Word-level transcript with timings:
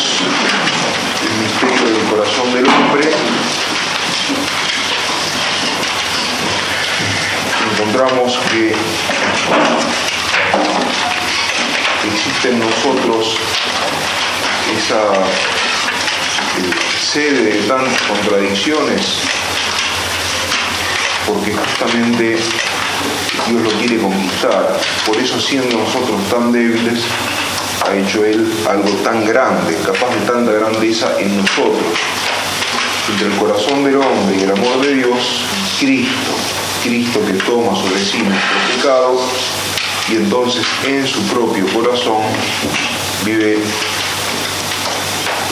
leemos 0.00 0.20
el 1.22 1.32
misterio 1.42 1.98
del 1.98 2.08
corazón 2.08 2.54
del 2.54 2.66
hombre, 2.66 3.10
encontramos 7.72 8.38
que 8.50 8.74
existe 12.08 12.48
en 12.50 12.58
nosotros 12.60 13.36
esa 14.76 15.12
eh, 16.56 16.70
sede 17.00 17.42
de 17.42 17.62
tantas 17.68 18.00
contradicciones, 18.02 19.06
porque 21.26 21.52
justamente 21.52 22.38
Dios 23.48 23.62
lo 23.62 23.70
quiere 23.78 23.98
conquistar. 23.98 24.80
Por 25.06 25.16
eso 25.16 25.40
siendo 25.40 25.78
nosotros 25.78 26.20
tan 26.30 26.52
débiles, 26.52 27.04
ha 27.86 27.96
hecho 27.96 28.24
Él 28.24 28.52
algo 28.68 28.90
tan 29.02 29.26
grande, 29.26 29.76
capaz 29.84 30.14
de 30.14 30.26
tanta 30.26 30.52
grandeza 30.52 31.08
en 31.18 31.36
nosotros. 31.36 31.98
Entre 33.10 33.26
el 33.26 33.34
corazón 33.34 33.84
del 33.84 33.96
hombre 33.96 34.36
y 34.38 34.42
el 34.42 34.52
amor 34.52 34.80
de 34.82 34.94
Dios, 34.94 35.44
Cristo, 35.78 36.32
Cristo 36.82 37.20
que 37.26 37.32
toma 37.44 37.74
sobre 37.74 37.98
sí 37.98 38.18
nuestros 38.18 38.76
pecados 38.76 39.20
y 40.08 40.16
entonces 40.16 40.64
en 40.86 41.06
su 41.06 41.22
propio 41.28 41.66
corazón 41.68 42.22
vive 43.24 43.58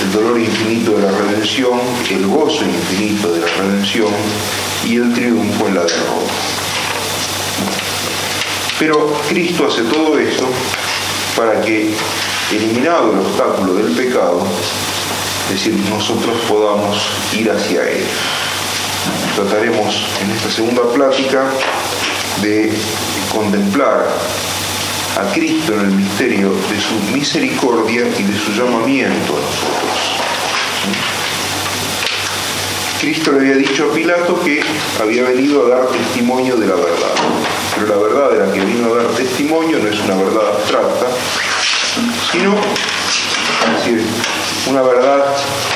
el 0.02 0.12
dolor 0.12 0.38
infinito 0.38 0.92
de 0.92 1.02
la 1.02 1.10
redención, 1.10 1.80
el 2.10 2.26
gozo 2.26 2.64
infinito 2.64 3.32
de 3.32 3.40
la 3.40 3.46
redención 3.46 4.12
y 4.86 4.96
el 4.96 5.12
triunfo 5.14 5.66
en 5.66 5.74
la 5.74 5.82
derrota. 5.82 6.32
Pero 8.78 9.20
Cristo 9.28 9.66
hace 9.66 9.82
todo 9.82 10.18
eso 10.18 10.48
para 11.38 11.60
que, 11.60 11.94
eliminado 12.50 13.12
el 13.12 13.18
obstáculo 13.20 13.74
del 13.74 13.92
pecado, 13.94 14.44
es 15.46 15.52
decir, 15.52 15.74
nosotros 15.88 16.36
podamos 16.48 16.98
ir 17.32 17.48
hacia 17.48 17.88
Él. 17.88 18.04
Trataremos 19.36 20.04
en 20.20 20.30
esta 20.32 20.50
segunda 20.50 20.82
plática 20.92 21.44
de 22.42 22.72
contemplar 23.32 24.08
a 25.16 25.32
Cristo 25.32 25.74
en 25.74 25.80
el 25.80 25.92
misterio 25.92 26.50
de 26.50 26.80
su 26.80 27.16
misericordia 27.16 28.02
y 28.18 28.22
de 28.24 28.36
su 28.36 28.52
llamamiento 28.52 29.32
a 29.32 29.40
nosotros. 29.40 30.17
Cristo 33.00 33.30
le 33.30 33.38
había 33.38 33.54
dicho 33.56 33.88
a 33.90 33.94
Pilato 33.94 34.40
que 34.42 34.60
había 35.00 35.22
venido 35.22 35.66
a 35.66 35.68
dar 35.68 35.86
testimonio 35.86 36.56
de 36.56 36.66
la 36.66 36.74
verdad. 36.74 37.14
Pero 37.74 37.86
la 37.86 37.96
verdad 37.96 38.30
de 38.30 38.46
la 38.46 38.52
que 38.52 38.60
vino 38.60 38.92
a 38.92 39.02
dar 39.02 39.06
testimonio 39.14 39.78
no 39.78 39.88
es 39.88 40.00
una 40.00 40.16
verdad 40.16 40.48
abstracta, 40.56 41.06
sino 42.32 42.56
decir, 43.76 44.04
una 44.68 44.82
verdad 44.82 45.24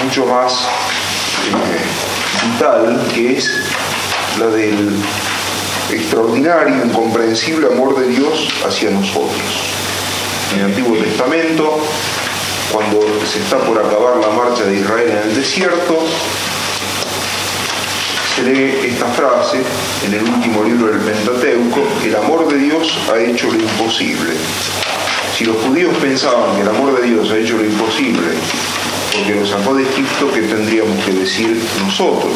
mucho 0.03 0.27
más 0.27 0.53
eh, 0.53 2.49
vital, 2.53 3.07
que 3.15 3.37
es 3.37 3.51
la 4.41 4.47
del 4.47 4.97
extraordinario, 5.93 6.85
incomprensible 6.85 7.69
amor 7.69 8.01
de 8.01 8.09
Dios 8.09 8.49
hacia 8.67 8.91
nosotros. 8.91 9.43
En 10.55 10.61
el 10.61 10.65
Antiguo 10.67 10.97
Testamento, 10.97 11.79
cuando 12.73 13.01
se 13.31 13.39
está 13.39 13.59
por 13.59 13.79
acabar 13.79 14.17
la 14.17 14.29
marcha 14.31 14.65
de 14.65 14.81
Israel 14.81 15.09
en 15.11 15.31
el 15.31 15.37
desierto, 15.37 16.01
lee 18.43 18.89
esta 18.89 19.07
frase 19.07 19.59
en 20.07 20.15
el 20.15 20.23
último 20.23 20.65
libro 20.65 20.93
del 20.93 21.01
Pentateuco, 21.01 21.81
el 22.05 22.17
amor 22.17 22.49
de 22.49 22.59
Dios 22.59 22.99
ha 23.13 23.19
hecho 23.19 23.47
lo 23.47 23.61
imposible. 23.61 24.33
Si 25.37 25.45
los 25.45 25.57
judíos 25.57 25.95
pensaban 26.01 26.57
que 26.57 26.63
el 26.63 26.69
amor 26.69 27.01
de 27.01 27.09
Dios 27.09 27.31
ha 27.31 27.39
hecho 27.39 27.57
lo 27.57 27.65
imposible 27.65 28.27
porque 29.15 29.35
lo 29.35 29.47
sacó 29.47 29.75
de 29.75 29.83
Egipto, 29.83 30.31
¿qué 30.33 30.43
tendríamos 30.43 31.05
que 31.05 31.13
decir 31.13 31.61
nosotros? 31.85 32.33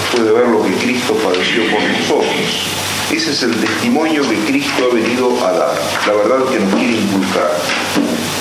Después 0.00 0.24
de 0.24 0.32
ver 0.32 0.48
lo 0.48 0.62
que 0.62 0.72
Cristo 0.74 1.14
padeció 1.14 1.62
por 1.70 1.82
nosotros. 1.82 2.66
Ese 3.12 3.30
es 3.30 3.42
el 3.42 3.54
testimonio 3.56 4.22
que 4.28 4.36
Cristo 4.44 4.90
ha 4.90 4.94
venido 4.94 5.46
a 5.46 5.52
dar, 5.52 5.74
la 6.06 6.12
verdad 6.12 6.44
que 6.50 6.58
nos 6.58 6.74
quiere 6.74 6.98
inculcar. 6.98 7.50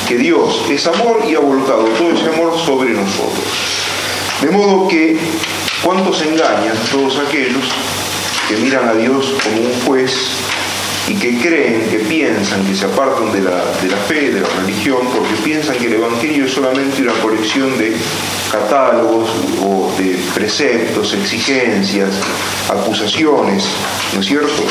Que 0.08 0.18
Dios 0.18 0.64
es 0.70 0.88
amor 0.88 1.24
y 1.28 1.36
ha 1.36 1.40
volcado 1.40 1.86
todo 1.98 2.12
ese 2.12 2.30
amor 2.30 2.58
sobre 2.66 2.92
nosotros. 2.92 3.46
De 4.42 4.50
modo 4.52 4.88
que 4.88 5.18
¿Cuántos 5.88 6.22
engañan 6.22 6.76
todos 6.92 7.18
aquellos 7.18 7.64
que 8.50 8.58
miran 8.58 8.90
a 8.90 8.94
Dios 8.94 9.34
como 9.42 9.62
un 9.62 9.82
juez 9.86 10.12
y 11.08 11.14
que 11.14 11.40
creen, 11.40 11.88
que 11.90 12.00
piensan, 12.00 12.66
que 12.66 12.76
se 12.76 12.84
apartan 12.84 13.32
de 13.32 13.40
la, 13.40 13.64
de 13.82 13.88
la 13.90 13.96
fe, 13.96 14.32
de 14.32 14.42
la 14.42 14.50
religión, 14.50 14.98
porque 15.16 15.34
piensan 15.46 15.78
que 15.78 15.86
el 15.86 15.94
Evangelio 15.94 16.44
es 16.44 16.52
solamente 16.52 17.02
una 17.04 17.14
colección 17.14 17.78
de 17.78 17.96
catálogos 18.52 19.30
o 19.64 19.96
de 19.98 20.20
preceptos, 20.36 21.14
exigencias, 21.14 22.10
acusaciones, 22.68 23.64
¿no 24.14 24.20
es 24.20 24.26
cierto? 24.26 24.64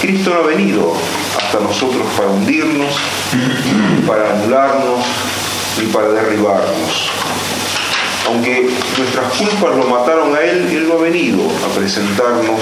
Cristo 0.00 0.30
no 0.30 0.36
ha 0.36 0.46
venido 0.46 0.94
hasta 1.36 1.58
nosotros 1.58 2.06
para 2.16 2.28
hundirnos, 2.28 2.94
para 4.06 4.34
anularnos 4.34 5.04
ni 5.80 5.86
para 5.86 6.10
derribarnos 6.10 7.10
aunque 8.26 8.68
nuestras 8.98 9.32
culpas 9.34 9.76
lo 9.76 9.84
mataron 9.86 10.34
a 10.34 10.40
Él, 10.40 10.68
Él 10.70 10.88
no 10.88 10.94
ha 10.94 11.02
venido 11.02 11.40
a 11.64 11.74
presentarnos 11.74 12.60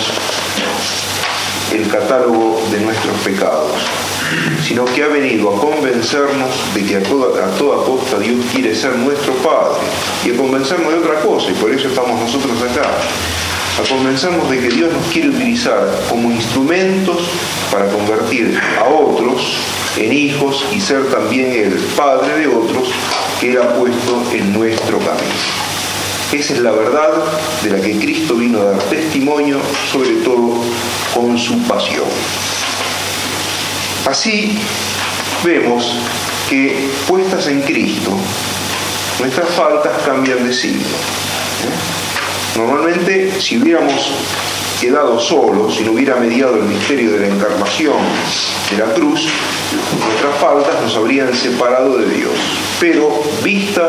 el 1.73 1.89
catálogo 1.89 2.61
de 2.71 2.81
nuestros 2.81 3.17
pecados, 3.19 3.73
sino 4.67 4.85
que 4.87 5.05
ha 5.05 5.09
venido 5.09 5.55
a 5.55 5.61
convencernos 5.61 6.51
de 6.75 6.85
que 6.85 6.97
a 6.97 7.03
toda, 7.03 7.47
a 7.47 7.51
toda 7.57 7.85
costa 7.85 8.19
Dios 8.19 8.45
quiere 8.53 8.75
ser 8.75 8.97
nuestro 8.97 9.35
Padre 9.35 9.81
y 10.25 10.33
a 10.33 10.37
convencernos 10.37 10.93
de 10.93 10.99
otra 10.99 11.21
cosa, 11.21 11.51
y 11.51 11.55
por 11.55 11.71
eso 11.71 11.89
estamos 11.89 12.19
nosotros 12.19 12.61
acá, 12.63 12.89
a 13.79 13.89
convencernos 13.89 14.51
de 14.51 14.59
que 14.59 14.69
Dios 14.69 14.93
nos 14.93 15.07
quiere 15.13 15.29
utilizar 15.29 15.87
como 16.09 16.31
instrumentos 16.31 17.19
para 17.71 17.87
convertir 17.87 18.59
a 18.79 18.89
otros 18.89 19.59
en 19.97 20.13
hijos 20.13 20.65
y 20.73 20.81
ser 20.81 21.11
también 21.11 21.53
el 21.53 21.75
Padre 21.97 22.39
de 22.39 22.47
otros 22.47 22.89
que 23.41 23.59
ha 23.59 23.75
puesto 23.75 24.23
en 24.33 24.53
nuestro 24.53 24.99
camino. 24.99 25.71
Esa 26.33 26.53
es 26.53 26.61
la 26.61 26.71
verdad 26.71 27.11
de 27.63 27.71
la 27.71 27.81
que 27.81 27.99
Cristo 27.99 28.35
vino 28.35 28.61
a 28.61 28.65
dar 28.65 28.83
testimonio, 28.85 29.59
sobre 29.91 30.11
todo 30.25 30.63
con 31.15 31.37
su 31.37 31.59
pasión. 31.63 32.07
Así 34.09 34.59
vemos 35.45 35.93
que 36.49 36.89
puestas 37.09 37.47
en 37.49 37.63
Cristo, 37.63 38.11
nuestras 39.19 39.51
faltas 39.51 39.93
cambian 40.05 40.47
de 40.47 40.55
signo. 40.55 40.81
¿eh? 40.81 42.59
Normalmente, 42.59 43.41
si 43.41 43.59
hubiéramos 43.59 44.11
quedado 44.81 45.19
solos, 45.21 45.77
si 45.77 45.85
no 45.85 45.93
hubiera 45.93 46.17
mediado 46.17 46.57
el 46.57 46.63
misterio 46.63 47.13
de 47.13 47.21
la 47.21 47.35
encarnación 47.35 47.97
de 48.71 48.79
la 48.79 48.93
cruz, 48.95 49.29
nuestras 49.73 50.37
faltas 50.41 50.81
nos 50.83 50.97
habrían 50.97 51.35
separado 51.35 51.99
de 51.99 52.07
Dios. 52.07 52.33
Pero 52.81 53.23
vista 53.43 53.89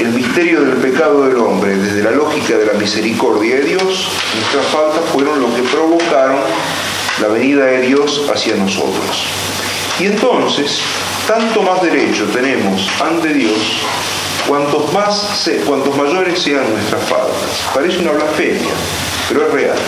el 0.00 0.10
misterio 0.10 0.60
del 0.62 0.76
pecado 0.76 1.26
del 1.26 1.38
hombre 1.38 1.76
desde 1.76 2.02
la 2.02 2.10
lógica 2.10 2.56
de 2.58 2.66
la 2.66 2.74
misericordia 2.74 3.56
de 3.56 3.62
Dios, 3.62 4.08
nuestras 4.34 4.66
faltas 4.66 5.04
fueron 5.12 5.40
lo 5.40 5.54
que 5.54 5.62
provocaron 5.62 6.40
la 7.20 7.28
venida 7.28 7.64
de 7.64 7.82
Dios 7.82 8.22
hacia 8.32 8.56
nosotros. 8.56 9.24
Y 9.98 10.06
entonces, 10.06 10.80
tanto 11.26 11.62
más 11.62 11.82
derecho 11.82 12.24
tenemos 12.26 12.86
ante 13.00 13.32
Dios 13.32 13.80
cuantos, 14.46 14.92
más, 14.92 15.50
cuantos 15.66 15.96
mayores 15.96 16.40
sean 16.40 16.70
nuestras 16.70 17.02
faltas. 17.04 17.62
Parece 17.72 18.00
una 18.00 18.12
blasfemia, 18.12 18.74
pero 19.28 19.46
es 19.46 19.52
real. 19.52 19.78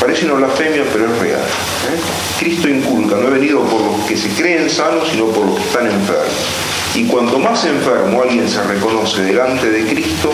Parece 0.00 0.24
una 0.24 0.34
blasfemia, 0.34 0.82
pero 0.92 1.12
es 1.12 1.18
real. 1.18 1.40
¿eh? 1.40 2.00
Cristo 2.38 2.68
inculca, 2.68 3.16
no 3.16 3.28
he 3.28 3.30
venido 3.32 3.62
por 3.64 3.82
los 3.82 4.00
que 4.08 4.16
se 4.16 4.30
creen 4.30 4.70
sanos, 4.70 5.08
sino 5.10 5.26
por 5.26 5.44
los 5.44 5.56
que 5.56 5.64
están 5.64 5.86
enfermos. 5.86 6.70
Y 6.94 7.04
cuanto 7.04 7.38
más 7.38 7.64
enfermo 7.66 8.22
alguien 8.22 8.48
se 8.48 8.62
reconoce 8.62 9.22
delante 9.22 9.70
de 9.70 9.84
Cristo, 9.84 10.32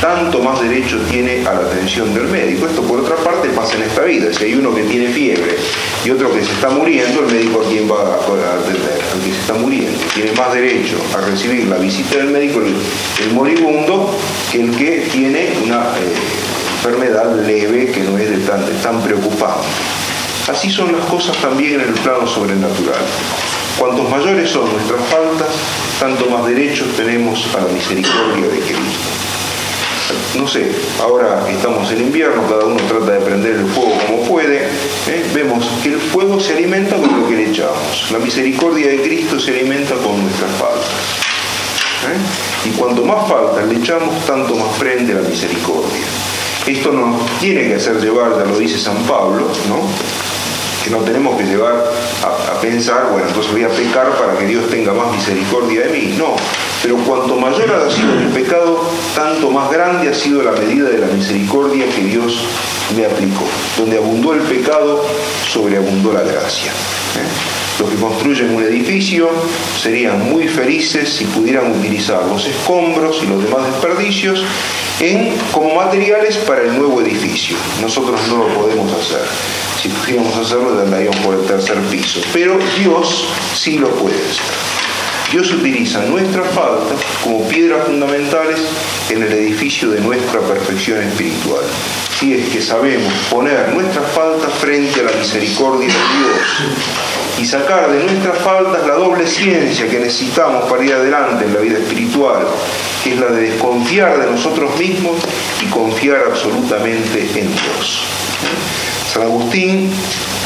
tanto 0.00 0.40
más 0.40 0.60
derecho 0.60 0.98
tiene 1.10 1.46
a 1.46 1.54
la 1.54 1.60
atención 1.60 2.12
del 2.12 2.24
médico. 2.24 2.66
Esto 2.66 2.82
por 2.82 3.00
otra 3.00 3.16
parte 3.16 3.48
pasa 3.50 3.76
en 3.76 3.84
esta 3.84 4.02
vida. 4.02 4.32
Si 4.32 4.44
hay 4.44 4.54
uno 4.54 4.74
que 4.74 4.82
tiene 4.82 5.08
fiebre 5.08 5.56
y 6.04 6.10
otro 6.10 6.30
que 6.32 6.44
se 6.44 6.52
está 6.52 6.68
muriendo, 6.68 7.20
el 7.20 7.32
médico 7.32 7.62
a 7.64 7.68
quién 7.70 7.90
va 7.90 8.02
a 8.02 8.60
atender, 8.60 9.00
al 9.12 9.20
que 9.20 9.32
se 9.32 9.40
está 9.40 9.54
muriendo. 9.54 9.98
Tiene 10.12 10.32
más 10.32 10.52
derecho 10.52 10.96
a 11.16 11.20
recibir 11.22 11.68
la 11.68 11.76
visita 11.76 12.18
del 12.18 12.28
médico 12.28 12.60
el, 12.60 13.32
moribundo 13.32 14.14
que 14.52 14.60
el 14.60 14.76
que 14.76 15.08
tiene 15.10 15.54
una 15.64 15.84
eh, 15.96 16.53
enfermedad 16.84 17.34
leve 17.46 17.86
que 17.90 18.00
no 18.00 18.18
es 18.18 18.28
de 18.28 18.36
tan, 18.38 18.66
de 18.66 19.04
preocupante. 19.04 19.66
Así 20.48 20.70
son 20.70 20.92
las 20.92 21.06
cosas 21.06 21.34
también 21.38 21.80
en 21.80 21.88
el 21.88 21.94
plano 21.94 22.26
sobrenatural. 22.26 23.00
Cuantos 23.78 24.10
mayores 24.10 24.50
son 24.50 24.70
nuestras 24.70 25.00
faltas, 25.08 25.48
tanto 25.98 26.26
más 26.26 26.44
derechos 26.46 26.88
tenemos 26.94 27.42
a 27.54 27.62
la 27.62 27.72
misericordia 27.72 28.48
de 28.48 28.58
Cristo. 28.58 29.08
No 30.38 30.46
sé, 30.46 30.72
ahora 31.00 31.48
estamos 31.48 31.90
en 31.90 32.02
invierno, 32.02 32.46
cada 32.46 32.66
uno 32.66 32.76
trata 32.86 33.12
de 33.12 33.20
prender 33.20 33.54
el 33.54 33.66
fuego 33.66 33.92
como 34.06 34.22
puede, 34.24 34.66
¿eh? 34.66 35.24
vemos 35.32 35.64
que 35.82 35.88
el 35.88 36.00
fuego 36.00 36.38
se 36.38 36.52
alimenta 36.52 36.96
con 36.96 37.22
lo 37.22 37.28
que 37.28 37.36
le 37.36 37.50
echamos, 37.50 38.10
la 38.12 38.18
misericordia 38.18 38.88
de 38.88 39.00
Cristo 39.00 39.40
se 39.40 39.52
alimenta 39.52 39.94
con 39.94 40.22
nuestras 40.22 40.50
faltas. 40.52 40.90
¿eh? 42.04 42.68
Y 42.68 42.70
cuanto 42.72 43.04
más 43.04 43.26
faltas 43.26 43.66
le 43.66 43.76
echamos, 43.76 44.26
tanto 44.26 44.54
más 44.56 44.76
prende 44.78 45.14
la 45.14 45.22
misericordia. 45.22 46.23
Esto 46.66 46.92
nos 46.92 47.26
tiene 47.40 47.68
que 47.68 47.74
hacer 47.74 48.00
llevar, 48.00 48.38
ya 48.38 48.44
lo 48.44 48.58
dice 48.58 48.78
San 48.78 48.96
Pablo, 49.04 49.46
¿no? 49.68 50.24
que 50.84 50.90
no 50.90 50.98
tenemos 50.98 51.38
que 51.38 51.44
llevar 51.44 51.82
a, 52.22 52.60
pensar, 52.60 53.08
bueno, 53.10 53.26
entonces 53.28 53.52
voy 53.52 53.64
a 53.64 53.68
pecar 53.68 54.10
para 54.18 54.38
que 54.38 54.46
Dios 54.46 54.68
tenga 54.70 54.92
más 54.92 55.12
misericordia 55.12 55.82
de 55.82 55.88
mí. 55.88 56.14
No, 56.18 56.36
pero 56.82 56.96
cuanto 56.98 57.36
mayor 57.36 57.72
ha 57.72 57.90
sido 57.90 58.12
el 58.12 58.28
pecado, 58.28 58.90
tanto 59.14 59.50
más 59.50 59.70
grande 59.70 60.08
ha 60.08 60.14
sido 60.14 60.42
la 60.42 60.52
medida 60.52 60.88
de 60.90 60.98
la 60.98 61.06
misericordia 61.06 61.86
que 61.86 62.02
Dios 62.02 62.46
me 62.96 63.06
aplicó. 63.06 63.44
Donde 63.78 63.96
abundó 63.96 64.34
el 64.34 64.40
pecado, 64.40 65.04
sobreabundó 65.50 66.12
la 66.12 66.22
gracia. 66.22 66.70
¿eh? 66.70 67.53
Los 67.78 67.90
que 67.90 67.96
construyen 67.96 68.54
un 68.54 68.62
edificio 68.62 69.28
serían 69.82 70.30
muy 70.30 70.46
felices 70.46 71.08
si 71.08 71.24
pudieran 71.24 71.72
utilizar 71.72 72.24
los 72.26 72.46
escombros 72.46 73.20
y 73.22 73.26
los 73.26 73.42
demás 73.42 73.66
desperdicios 73.66 74.44
como 75.52 75.74
materiales 75.74 76.36
para 76.38 76.62
el 76.62 76.78
nuevo 76.78 77.00
edificio. 77.00 77.56
Nosotros 77.82 78.20
no 78.28 78.46
lo 78.46 78.54
podemos 78.54 78.92
hacer. 78.92 79.26
Si 79.82 79.88
pudiéramos 79.88 80.36
hacerlo, 80.36 80.80
andaríamos 80.80 81.16
por 81.18 81.34
el 81.34 81.46
tercer 81.46 81.78
piso. 81.90 82.20
Pero 82.32 82.58
Dios 82.78 83.26
sí 83.54 83.78
lo 83.78 83.90
puede 83.90 84.16
hacer. 84.16 84.83
Dios 85.30 85.50
utiliza 85.52 86.00
nuestras 86.06 86.46
faltas 86.54 86.98
como 87.22 87.48
piedras 87.48 87.86
fundamentales 87.86 88.60
en 89.10 89.22
el 89.22 89.32
edificio 89.32 89.90
de 89.90 90.00
nuestra 90.00 90.40
perfección 90.40 91.00
espiritual. 91.02 91.64
Si 92.18 92.34
es 92.34 92.48
que 92.50 92.62
sabemos 92.62 93.12
poner 93.30 93.70
nuestras 93.74 94.06
faltas 94.12 94.52
frente 94.54 95.00
a 95.00 95.04
la 95.04 95.12
misericordia 95.12 95.88
de 95.88 95.94
Dios 95.94 96.40
y 97.40 97.44
sacar 97.44 97.90
de 97.90 98.04
nuestras 98.04 98.38
faltas 98.38 98.86
la 98.86 98.94
doble 98.94 99.26
ciencia 99.26 99.88
que 99.88 99.98
necesitamos 99.98 100.70
para 100.70 100.84
ir 100.84 100.92
adelante 100.92 101.44
en 101.44 101.54
la 101.54 101.60
vida 101.60 101.78
espiritual, 101.78 102.46
que 103.02 103.14
es 103.14 103.20
la 103.20 103.26
de 103.26 103.50
desconfiar 103.50 104.18
de 104.18 104.30
nosotros 104.30 104.78
mismos 104.78 105.16
y 105.60 105.66
confiar 105.66 106.24
absolutamente 106.28 107.20
en 107.34 107.52
Dios. 107.52 108.04
San 109.14 109.22
Agustín 109.22 109.88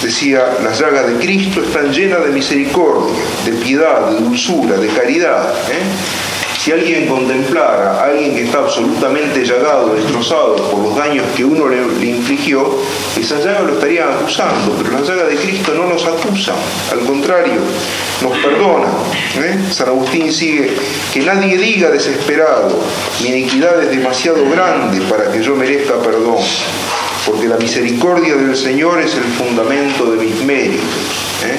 decía, 0.02 0.58
las 0.62 0.78
llagas 0.78 1.06
de 1.06 1.14
Cristo 1.14 1.62
están 1.62 1.90
llenas 1.90 2.22
de 2.22 2.32
misericordia, 2.32 3.14
de 3.46 3.52
piedad, 3.52 4.10
de 4.10 4.20
dulzura, 4.20 4.76
de 4.76 4.88
caridad. 4.88 5.54
¿eh? 5.70 6.58
Si 6.62 6.72
alguien 6.72 7.06
contemplara 7.06 7.98
a 7.98 8.04
alguien 8.04 8.34
que 8.34 8.44
está 8.44 8.58
absolutamente 8.58 9.42
llagado, 9.42 9.94
destrozado 9.94 10.56
por 10.56 10.80
los 10.80 10.94
daños 10.94 11.24
que 11.34 11.46
uno 11.46 11.66
le, 11.66 11.78
infligió, 12.10 12.78
esa 13.18 13.38
llaga 13.38 13.60
lo 13.60 13.72
estaría 13.72 14.04
acusando, 14.04 14.74
pero 14.76 14.98
las 14.98 15.08
llagas 15.08 15.28
de 15.28 15.36
Cristo 15.36 15.72
no 15.72 15.86
nos 15.86 16.04
acusan, 16.04 16.56
al 16.92 17.00
contrario, 17.06 17.60
nos 18.20 18.36
perdona. 18.36 18.88
¿eh? 19.38 19.58
San 19.72 19.88
Agustín 19.88 20.30
sigue, 20.30 20.76
que 21.14 21.20
nadie 21.20 21.56
diga 21.56 21.88
desesperado, 21.88 22.78
mi 23.22 23.28
iniquidad 23.30 23.82
es 23.82 23.88
demasiado 23.88 24.44
grande 24.50 25.00
para 25.08 25.32
que 25.32 25.42
yo 25.42 25.56
merezca 25.56 25.94
perdón 26.02 26.36
porque 27.28 27.46
la 27.46 27.56
misericordia 27.56 28.34
del 28.36 28.56
Señor 28.56 29.00
es 29.00 29.14
el 29.14 29.24
fundamento 29.24 30.10
de 30.10 30.24
mis 30.24 30.42
méritos. 30.44 30.82
¿eh? 31.44 31.58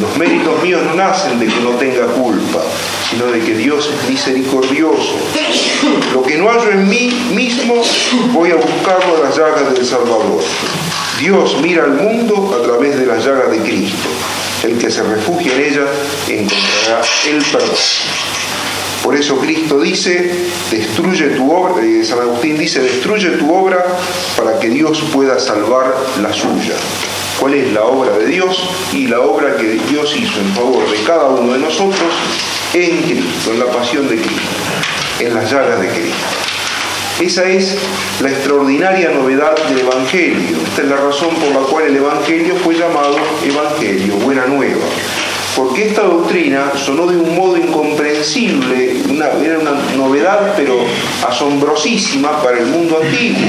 Los 0.00 0.16
méritos 0.16 0.62
míos 0.62 0.82
no 0.84 0.94
nacen 0.94 1.40
de 1.40 1.46
que 1.46 1.60
no 1.60 1.70
tenga 1.70 2.06
culpa, 2.06 2.62
sino 3.10 3.26
de 3.26 3.40
que 3.40 3.54
Dios 3.54 3.90
es 3.92 4.08
misericordioso. 4.08 5.16
Lo 6.12 6.22
que 6.22 6.36
no 6.36 6.48
hallo 6.48 6.70
en 6.70 6.88
mí 6.88 7.10
mismo, 7.34 7.82
voy 8.32 8.50
a 8.50 8.56
buscarlo 8.56 9.16
en 9.16 9.22
las 9.24 9.36
llagas 9.36 9.74
del 9.74 9.84
Salvador. 9.84 10.42
Dios 11.18 11.56
mira 11.62 11.84
al 11.84 11.92
mundo 11.92 12.56
a 12.60 12.62
través 12.64 12.98
de 12.98 13.06
las 13.06 13.24
llagas 13.24 13.50
de 13.50 13.58
Cristo. 13.58 14.08
El 14.64 14.78
que 14.78 14.90
se 14.90 15.02
refugia 15.02 15.52
en 15.54 15.60
ella 15.60 15.86
encontrará 16.28 17.02
el 17.28 17.42
perdón. 17.44 17.76
Por 19.06 19.14
eso 19.14 19.38
Cristo 19.38 19.78
dice, 19.78 20.32
destruye 20.68 21.28
tu 21.36 21.48
obra, 21.52 21.80
eh, 21.80 22.04
San 22.04 22.18
Agustín 22.18 22.58
dice, 22.58 22.80
destruye 22.80 23.28
tu 23.38 23.54
obra 23.54 23.86
para 24.36 24.58
que 24.58 24.68
Dios 24.68 25.00
pueda 25.12 25.38
salvar 25.38 25.94
la 26.20 26.32
suya. 26.32 26.74
¿Cuál 27.38 27.54
es 27.54 27.72
la 27.72 27.84
obra 27.84 28.18
de 28.18 28.26
Dios? 28.26 28.68
Y 28.92 29.06
la 29.06 29.20
obra 29.20 29.56
que 29.58 29.78
Dios 29.88 30.12
hizo 30.16 30.40
en 30.40 30.52
favor 30.56 30.90
de 30.90 31.04
cada 31.04 31.26
uno 31.26 31.52
de 31.52 31.60
nosotros 31.60 32.12
en 32.74 33.00
Cristo, 33.02 33.52
en 33.52 33.60
la 33.60 33.66
pasión 33.66 34.08
de 34.08 34.16
Cristo, 34.16 34.40
en 35.20 35.34
las 35.34 35.52
llagas 35.52 35.80
de 35.80 35.88
Cristo. 35.88 36.26
Esa 37.20 37.48
es 37.48 37.76
la 38.20 38.30
extraordinaria 38.30 39.10
novedad 39.10 39.54
del 39.68 39.86
Evangelio. 39.86 40.56
Esta 40.66 40.82
es 40.82 40.88
la 40.88 40.96
razón 40.96 41.32
por 41.36 41.52
la 41.52 41.64
cual 41.68 41.84
el 41.84 41.96
Evangelio 41.96 42.56
fue 42.56 42.74
llamado 42.74 43.16
Evangelio, 43.44 44.16
buena 44.16 44.46
nueva 44.46 44.82
porque 45.56 45.86
esta 45.86 46.02
doctrina 46.02 46.70
sonó 46.76 47.06
de 47.06 47.16
un 47.16 47.34
modo 47.34 47.56
incomprensible, 47.56 49.02
era 49.42 49.58
una 49.58 49.72
novedad 49.96 50.52
pero 50.54 50.76
asombrosísima 51.26 52.42
para 52.42 52.58
el 52.58 52.66
mundo 52.66 53.00
antiguo. 53.02 53.40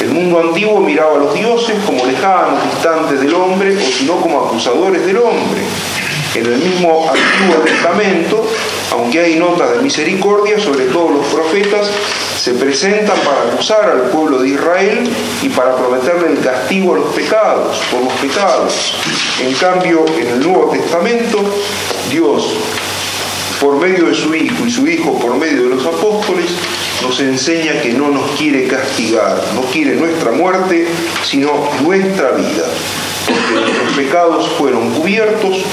El 0.00 0.10
mundo 0.10 0.40
antiguo 0.40 0.78
miraba 0.80 1.16
a 1.16 1.18
los 1.18 1.34
dioses 1.34 1.76
como 1.86 2.04
lejanos, 2.04 2.62
distantes 2.70 3.18
del 3.18 3.32
hombre, 3.34 3.74
o 3.74 3.80
sino 3.80 4.16
como 4.16 4.44
acusadores 4.44 5.06
del 5.06 5.16
hombre. 5.16 5.62
En 6.34 6.44
el 6.44 6.58
mismo 6.58 7.10
Antiguo 7.10 7.64
Testamento, 7.64 8.46
aunque 8.92 9.20
hay 9.20 9.36
notas 9.36 9.74
de 9.74 9.82
misericordia, 9.82 10.60
sobre 10.60 10.84
todo 10.86 11.12
los 11.12 11.26
profetas 11.28 11.90
se 12.46 12.54
presentan 12.54 13.18
para 13.24 13.42
acusar 13.42 13.90
al 13.90 14.02
pueblo 14.02 14.38
de 14.38 14.50
Israel 14.50 15.10
y 15.42 15.48
para 15.48 15.74
prometerle 15.74 16.28
el 16.28 16.38
castigo 16.38 16.94
a 16.94 16.98
los 16.98 17.12
pecados, 17.12 17.76
por 17.90 18.04
los 18.04 18.12
pecados. 18.20 18.94
En 19.42 19.52
cambio, 19.54 20.04
en 20.16 20.28
el 20.28 20.46
Nuevo 20.46 20.70
Testamento, 20.70 21.40
Dios, 22.08 22.44
por 23.60 23.74
medio 23.78 24.04
de 24.04 24.14
su 24.14 24.32
Hijo 24.32 24.64
y 24.64 24.70
su 24.70 24.86
Hijo 24.86 25.18
por 25.18 25.34
medio 25.34 25.64
de 25.64 25.74
los 25.74 25.86
apóstoles, 25.86 26.46
nos 27.02 27.18
enseña 27.18 27.82
que 27.82 27.94
no 27.94 28.10
nos 28.10 28.30
quiere 28.38 28.68
castigar, 28.68 29.42
no 29.56 29.62
quiere 29.62 29.96
nuestra 29.96 30.30
muerte, 30.30 30.86
sino 31.24 31.50
nuestra 31.82 32.30
vida. 32.30 32.66
Porque 33.26 33.60
nuestros 33.60 33.92
pecados 33.96 34.48
fueron 34.56 34.90
cubiertos 34.90 35.64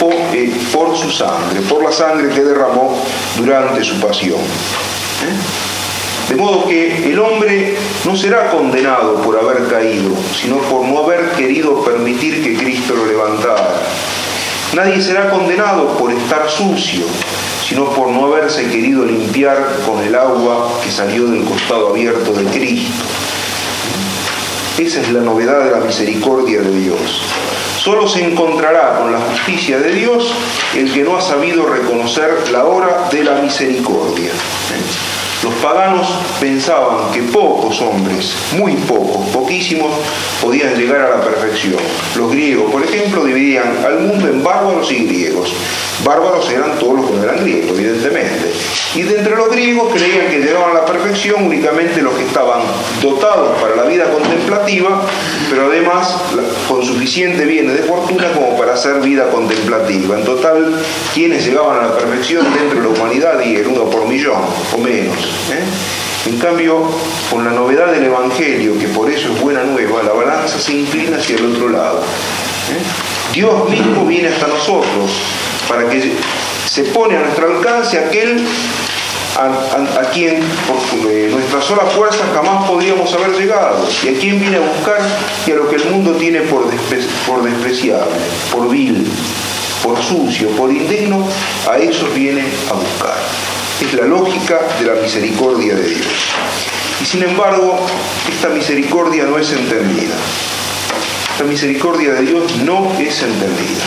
por, 0.00 0.14
eh, 0.32 0.50
por, 0.72 0.96
su 0.96 1.10
sangre, 1.10 1.60
por 1.68 1.84
la 1.84 1.92
sangre 1.92 2.30
que 2.30 2.40
derramó 2.40 2.98
durante 3.36 3.84
su 3.84 4.00
pasión. 4.00 4.40
¿Eh? 4.40 5.63
De 6.28 6.36
modo 6.36 6.66
que 6.66 7.10
el 7.12 7.18
hombre 7.18 7.76
no 8.04 8.16
será 8.16 8.50
condenado 8.50 9.20
por 9.22 9.38
haber 9.38 9.68
caído, 9.68 10.10
sino 10.40 10.56
por 10.56 10.86
no 10.86 11.04
haber 11.04 11.32
querido 11.32 11.84
permitir 11.84 12.42
que 12.42 12.56
Cristo 12.56 12.94
lo 12.94 13.06
levantara. 13.06 13.74
Nadie 14.72 15.02
será 15.02 15.30
condenado 15.30 15.98
por 15.98 16.10
estar 16.12 16.48
sucio, 16.48 17.04
sino 17.68 17.90
por 17.90 18.08
no 18.08 18.26
haberse 18.26 18.64
querido 18.68 19.04
limpiar 19.04 19.80
con 19.86 20.02
el 20.02 20.14
agua 20.14 20.80
que 20.82 20.90
salió 20.90 21.26
del 21.26 21.44
costado 21.44 21.90
abierto 21.90 22.32
de 22.32 22.44
Cristo. 22.46 23.04
Esa 24.78 25.02
es 25.02 25.12
la 25.12 25.20
novedad 25.20 25.64
de 25.64 25.70
la 25.72 25.80
misericordia 25.84 26.60
de 26.60 26.70
Dios. 26.70 27.22
Solo 27.78 28.08
se 28.08 28.24
encontrará 28.24 28.98
con 28.98 29.12
la 29.12 29.20
justicia 29.20 29.78
de 29.78 29.92
Dios 29.92 30.32
el 30.74 30.92
que 30.92 31.04
no 31.04 31.16
ha 31.16 31.20
sabido 31.20 31.66
reconocer 31.66 32.48
la 32.50 32.64
hora 32.64 33.08
de 33.12 33.22
la 33.22 33.34
misericordia. 33.36 34.32
Los 35.44 35.52
paganos 35.56 36.08
pensaban 36.40 37.12
que 37.12 37.20
pocos 37.24 37.78
hombres, 37.82 38.34
muy 38.56 38.72
pocos, 38.88 39.26
poquísimos, 39.26 39.92
podían 40.40 40.74
llegar 40.74 41.02
a 41.02 41.18
la 41.18 41.20
perfección. 41.20 41.76
Los 42.16 42.32
griegos, 42.32 42.72
por 42.72 42.82
ejemplo, 42.82 43.22
dividían 43.26 43.84
al 43.84 44.00
mundo 44.00 44.26
en 44.26 44.42
bárbaros 44.42 44.90
y 44.90 45.04
griegos. 45.04 45.52
Bárbaros 46.02 46.50
eran 46.50 46.78
todos 46.78 46.96
los 46.96 47.10
que 47.10 47.16
no 47.16 47.22
eran 47.22 47.40
griegos, 47.44 47.78
evidentemente. 47.78 48.52
Y 48.94 49.02
de 49.02 49.18
entre 49.18 49.36
los 49.36 49.50
griegos 49.50 49.92
creían 49.92 50.28
que 50.28 50.40
llegaban 50.40 50.72
a 50.72 50.80
la 50.80 50.84
perfección 50.84 51.44
únicamente 51.44 52.02
los 52.02 52.14
que 52.14 52.24
estaban 52.24 52.62
dotados 53.00 53.60
para 53.60 53.76
la 53.76 53.84
vida 53.84 54.10
contemplativa, 54.10 55.02
pero 55.50 55.66
además 55.66 56.16
con 56.68 56.84
suficiente 56.84 57.44
bienes 57.44 57.76
de 57.76 57.82
fortuna 57.84 58.32
como 58.32 58.56
para 58.58 58.74
hacer 58.74 59.00
vida 59.00 59.28
contemplativa. 59.30 60.18
En 60.18 60.24
total, 60.24 60.74
quienes 61.14 61.44
llegaban 61.44 61.78
a 61.78 61.88
la 61.88 61.96
perfección 61.96 62.46
dentro 62.52 62.80
de 62.80 62.88
la 62.88 63.00
humanidad 63.00 63.40
y 63.44 63.56
el 63.56 63.66
uno 63.68 63.84
por 63.84 64.06
millón 64.06 64.42
o 64.74 64.78
menos. 64.78 65.16
¿eh? 65.50 65.64
En 66.26 66.38
cambio, 66.38 66.88
con 67.30 67.44
la 67.44 67.50
novedad 67.50 67.92
del 67.92 68.04
Evangelio, 68.04 68.78
que 68.78 68.88
por 68.88 69.10
eso 69.10 69.32
es 69.32 69.40
buena 69.40 69.62
nueva, 69.64 70.02
la 70.02 70.12
balanza 70.12 70.58
se 70.58 70.72
inclina 70.72 71.18
hacia 71.18 71.36
el 71.36 71.46
otro 71.46 71.68
lado. 71.68 71.98
¿eh? 72.00 73.32
Dios 73.34 73.68
mismo 73.68 74.06
viene 74.06 74.28
hasta 74.28 74.46
nosotros 74.46 75.10
para 75.74 75.90
que 75.90 76.12
se 76.68 76.84
pone 76.84 77.16
a 77.16 77.20
nuestro 77.20 77.56
alcance 77.56 77.98
aquel 77.98 78.46
a, 79.36 80.10
quien 80.12 80.40
por 80.68 81.10
nuestra 81.32 81.60
sola 81.60 81.82
fuerza 81.86 82.24
jamás 82.32 82.68
podríamos 82.68 83.12
haber 83.12 83.32
llegado 83.32 83.84
y 84.04 84.08
a 84.08 84.18
quien 84.20 84.38
viene 84.38 84.58
a 84.58 84.60
buscar 84.60 85.00
y 85.44 85.50
a 85.50 85.56
lo 85.56 85.68
que 85.68 85.76
el 85.76 85.86
mundo 85.86 86.12
tiene 86.12 86.42
por, 86.42 86.70
por 87.26 87.42
despreciable, 87.42 88.14
por 88.52 88.68
vil, 88.68 89.04
por 89.82 90.00
sucio, 90.00 90.50
por 90.50 90.70
indigno, 90.70 91.26
a 91.68 91.78
esos 91.78 92.14
viene 92.14 92.44
a 92.70 92.74
buscar. 92.74 93.18
Es 93.84 93.92
la 93.94 94.06
lógica 94.06 94.60
de 94.78 94.86
la 94.86 94.94
misericordia 95.02 95.74
de 95.74 95.88
Dios. 95.88 96.06
Y 97.02 97.04
sin 97.04 97.24
embargo, 97.24 97.84
esta 98.30 98.50
misericordia 98.50 99.24
no 99.24 99.36
es 99.36 99.50
entendida. 99.50 100.14
La 101.40 101.44
misericordia 101.44 102.12
de 102.14 102.22
Dios 102.22 102.56
no 102.58 102.92
es 103.00 103.20
entendida. 103.20 103.84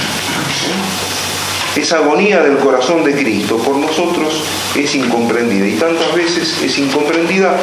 Esa 1.77 1.97
agonía 1.97 2.41
del 2.41 2.57
corazón 2.57 3.03
de 3.03 3.13
Cristo 3.13 3.57
por 3.57 3.75
nosotros 3.75 4.43
es 4.75 4.95
incomprendida 4.95 5.67
y 5.67 5.73
tantas 5.73 6.13
veces 6.15 6.59
es 6.63 6.77
incomprendida 6.79 7.55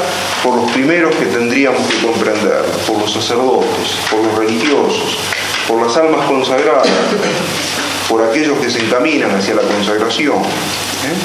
por 0.43 0.57
los 0.57 0.71
primeros 0.71 1.15
que 1.17 1.27
tendríamos 1.27 1.83
que 1.89 1.99
comprender, 2.07 2.63
por 2.87 2.99
los 2.99 3.13
sacerdotes, 3.13 3.97
por 4.09 4.21
los 4.21 4.39
religiosos, 4.39 5.19
por 5.67 5.85
las 5.85 5.97
almas 5.97 6.27
consagradas, 6.27 6.87
por 8.09 8.23
aquellos 8.23 8.57
que 8.59 8.71
se 8.71 8.85
encaminan 8.85 9.33
hacia 9.33 9.55
la 9.55 9.63
consagración. 9.63 10.39
¿eh? 10.39 11.17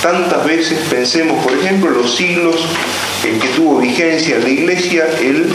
Tantas 0.00 0.44
veces 0.44 0.78
pensemos, 0.88 1.42
por 1.42 1.52
ejemplo, 1.52 1.90
en 1.90 1.98
los 1.98 2.14
siglos 2.14 2.56
en 3.24 3.40
que 3.40 3.48
tuvo 3.48 3.78
vigencia 3.78 4.36
en 4.36 4.42
la 4.44 4.50
iglesia 4.50 5.06
el 5.20 5.52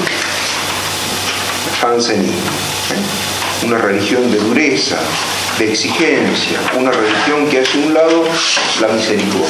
jansenismo. 1.79 2.33
¿eh? 2.33 3.65
Una 3.65 3.77
religión 3.77 4.29
de 4.31 4.37
dureza, 4.37 4.97
de 5.59 5.71
exigencia, 5.71 6.57
una 6.77 6.89
religión 6.91 7.49
que 7.49 7.59
hace 7.59 7.77
un 7.79 7.93
lado 7.93 8.23
la 8.79 8.87
misericordia. 8.87 9.49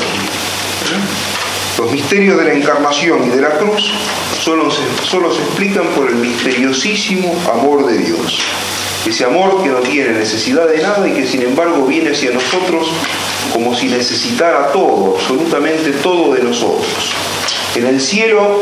Los 1.78 1.92
misterios 1.92 2.38
de 2.40 2.46
la 2.46 2.54
encarnación 2.54 3.28
y 3.28 3.30
de 3.30 3.42
la 3.42 3.52
cruz 3.52 3.94
solo 4.44 4.72
se, 4.72 4.82
solo 5.08 5.32
se 5.32 5.42
explican 5.44 5.86
por 5.90 6.10
el 6.10 6.16
misteriosísimo 6.16 7.34
amor 7.54 7.86
de 7.86 8.00
Dios. 8.00 8.40
Ese 9.06 9.24
amor 9.24 9.62
que 9.64 9.70
no 9.70 9.78
tiene 9.78 10.14
necesidad 10.14 10.68
de 10.68 10.82
nada 10.82 11.08
y 11.08 11.14
que 11.14 11.28
sin 11.28 11.44
embargo 11.44 11.86
viene 11.86 12.10
hacia 12.10 12.32
nosotros 12.32 12.90
como 13.54 13.76
si 13.76 13.88
necesitara 13.88 14.72
todo, 14.72 15.16
absolutamente 15.16 15.92
todo 15.92 16.34
de 16.34 16.44
nosotros. 16.44 17.14
En 17.80 17.88
el 17.88 18.02
cielo, 18.02 18.62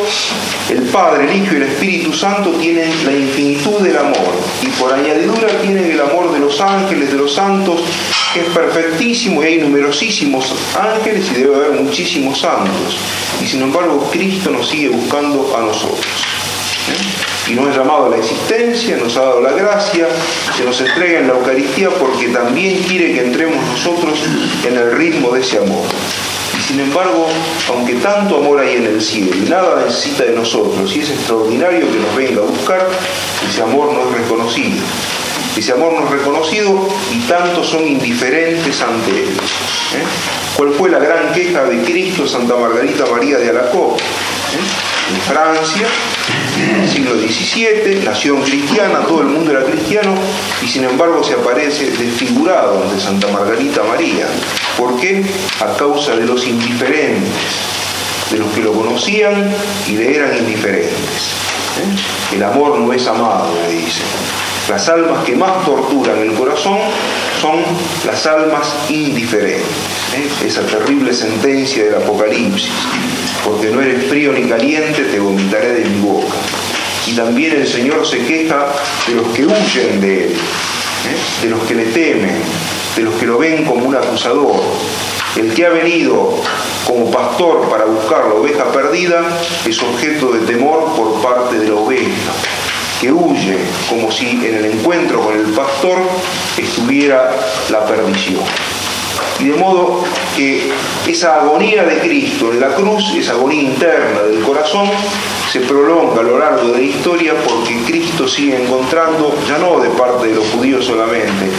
el 0.69 0.83
Padre, 0.89 1.23
el 1.23 1.41
Hijo 1.41 1.53
y 1.53 1.57
el 1.57 1.63
Espíritu 1.63 2.13
Santo 2.13 2.51
tienen 2.51 2.87
la 3.03 3.11
infinitud 3.11 3.79
del 3.79 3.97
amor 3.97 4.39
y 4.61 4.67
por 4.79 4.93
añadidura 4.93 5.47
tienen 5.59 5.89
el 5.89 5.99
amor 5.99 6.31
de 6.31 6.39
los 6.39 6.61
ángeles, 6.61 7.09
de 7.09 7.17
los 7.17 7.33
santos, 7.33 7.81
que 8.31 8.41
es 8.41 8.45
perfectísimo 8.49 9.41
y 9.41 9.47
hay 9.47 9.57
numerosísimos 9.57 10.53
ángeles 10.79 11.31
y 11.31 11.41
debe 11.41 11.55
haber 11.55 11.81
muchísimos 11.81 12.41
santos. 12.41 12.99
Y 13.41 13.47
sin 13.47 13.63
embargo, 13.63 14.07
Cristo 14.11 14.51
nos 14.51 14.69
sigue 14.69 14.89
buscando 14.89 15.51
a 15.57 15.61
nosotros. 15.61 16.05
¿eh? 16.05 17.51
Y 17.51 17.55
nos 17.55 17.69
ha 17.69 17.79
llamado 17.79 18.05
a 18.05 18.09
la 18.09 18.17
existencia, 18.17 18.97
nos 18.97 19.17
ha 19.17 19.21
dado 19.21 19.41
la 19.41 19.53
gracia, 19.53 20.09
se 20.55 20.63
nos 20.63 20.79
entrega 20.79 21.21
en 21.21 21.27
la 21.29 21.33
Eucaristía 21.33 21.89
porque 21.89 22.27
también 22.27 22.83
quiere 22.83 23.13
que 23.13 23.25
entremos 23.25 23.65
nosotros 23.65 24.19
en 24.63 24.77
el 24.77 24.91
ritmo 24.91 25.31
de 25.31 25.41
ese 25.41 25.57
amor. 25.57 25.87
Sin 26.67 26.81
embargo, 26.81 27.27
aunque 27.69 27.93
tanto 27.95 28.37
amor 28.37 28.59
hay 28.59 28.75
en 28.75 28.87
el 28.87 29.01
cielo 29.01 29.31
y 29.33 29.49
nada 29.49 29.85
necesita 29.85 30.25
de 30.25 30.33
nosotros, 30.33 30.93
y 30.93 30.99
es 30.99 31.09
extraordinario 31.11 31.89
que 31.89 31.97
nos 31.97 32.13
venga 32.13 32.41
a 32.41 32.45
buscar, 32.45 32.85
ese 33.49 33.61
amor 33.61 33.93
no 33.93 34.09
es 34.09 34.21
reconocido. 34.21 34.83
Ese 35.55 35.71
amor 35.71 35.93
no 35.93 36.05
es 36.05 36.11
reconocido 36.11 36.87
y 37.11 37.19
tantos 37.21 37.69
son 37.69 37.87
indiferentes 37.87 38.81
ante 38.81 39.11
él. 39.11 39.29
¿eh? 39.29 40.03
¿Cuál 40.57 40.73
fue 40.73 40.89
la 40.89 40.99
gran 40.99 41.33
queja 41.33 41.63
de 41.63 41.83
Cristo, 41.83 42.27
Santa 42.27 42.55
Margarita 42.57 43.05
María 43.05 43.37
de 43.37 43.49
Alacoque? 43.49 44.03
¿Eh? 44.03 45.13
En 45.15 45.21
Francia, 45.21 45.87
en 46.59 46.81
el 46.81 46.89
siglo 46.89 47.15
XVII, 47.15 48.03
nación 48.03 48.41
cristiana, 48.41 48.99
todo 49.07 49.21
el 49.21 49.27
mundo 49.27 49.51
era 49.51 49.63
cristiano 49.63 50.13
y 50.61 50.67
sin 50.67 50.83
embargo 50.83 51.23
se 51.23 51.33
aparece 51.33 51.91
desfigurado 51.91 52.83
ante 52.83 53.01
Santa 53.01 53.27
Margarita 53.29 53.83
María. 53.83 54.27
¿Por 54.77 54.99
qué? 54.99 55.23
A 55.59 55.75
causa 55.75 56.15
de 56.15 56.25
los 56.25 56.45
indiferentes, 56.45 57.33
de 58.29 58.37
los 58.37 58.51
que 58.53 58.61
lo 58.61 58.73
conocían 58.73 59.51
y 59.87 59.93
le 59.93 60.15
eran 60.15 60.37
indiferentes. 60.37 61.33
¿Eh? 61.79 62.35
El 62.35 62.43
amor 62.43 62.77
no 62.77 62.93
es 62.93 63.07
amado, 63.07 63.49
le 63.67 63.73
dice. 63.73 64.01
Las 64.69 64.87
almas 64.89 65.23
que 65.25 65.35
más 65.35 65.65
torturan 65.65 66.19
el 66.19 66.33
corazón 66.33 66.77
son 67.41 67.59
las 68.05 68.25
almas 68.27 68.67
indiferentes. 68.89 69.65
¿eh? 70.15 70.45
Esa 70.45 70.61
terrible 70.61 71.11
sentencia 71.11 71.85
del 71.85 71.95
Apocalipsis. 71.95 72.69
Porque 73.43 73.71
no 73.71 73.81
eres 73.81 74.07
frío 74.07 74.33
ni 74.33 74.47
caliente, 74.47 75.05
te 75.05 75.19
vomitaré 75.19 75.73
de 75.73 75.85
mi 75.85 76.01
boca. 76.01 76.35
Y 77.07 77.13
también 77.13 77.55
el 77.55 77.67
Señor 77.67 78.05
se 78.05 78.19
queja 78.19 78.67
de 79.07 79.15
los 79.15 79.27
que 79.29 79.45
huyen 79.45 80.01
de 80.01 80.25
Él, 80.25 80.31
¿eh? 80.33 81.43
de 81.43 81.49
los 81.49 81.63
que 81.63 81.73
le 81.73 81.85
temen, 81.85 82.35
de 82.97 83.03
los 83.03 83.13
que 83.15 83.27
lo 83.27 83.37
ven 83.37 83.63
como 83.63 83.85
un 83.85 83.95
acusador. 83.95 84.55
El 85.35 85.53
que 85.53 85.67
ha 85.67 85.69
venido 85.69 86.33
como 86.87 87.11
pastor 87.11 87.69
para 87.69 87.85
buscar 87.85 88.25
la 88.25 88.33
oveja 88.33 88.65
perdida 88.71 89.23
es 89.65 89.81
objeto 89.83 90.31
de 90.31 90.39
temor 90.51 90.95
por 90.95 91.21
parte 91.21 91.59
de 91.59 91.69
la 91.69 91.75
oveja, 91.75 92.33
que 92.99 93.11
huye 93.11 93.59
como 93.87 94.11
si 94.11 94.43
en 94.45 94.55
el 94.55 94.65
encuentro 94.65 95.21
con 95.21 95.37
el 95.37 95.45
pastor 95.53 95.99
estuviera 96.57 97.29
la 97.69 97.85
perdición. 97.85 98.41
Y 99.39 99.49
de 99.49 99.55
modo 99.55 100.03
que 100.35 100.71
esa 101.05 101.41
agonía 101.41 101.83
de 101.83 101.99
Cristo 101.99 102.51
en 102.51 102.59
la 102.59 102.73
cruz, 102.73 103.13
esa 103.15 103.33
agonía 103.33 103.61
interna 103.61 104.23
del 104.23 104.41
corazón, 104.41 104.89
se 105.57 105.65
prolonga 105.65 106.21
a 106.21 106.23
lo 106.23 106.37
largo 106.37 106.67
de 106.69 106.77
la 106.77 106.81
historia 106.81 107.33
porque 107.47 107.81
Cristo 107.85 108.27
sigue 108.27 108.61
encontrando, 108.63 109.35
ya 109.47 109.57
no 109.57 109.79
de 109.79 109.89
parte 109.89 110.27
de 110.27 110.35
los 110.35 110.45
judíos 110.49 110.85
solamente, 110.85 111.49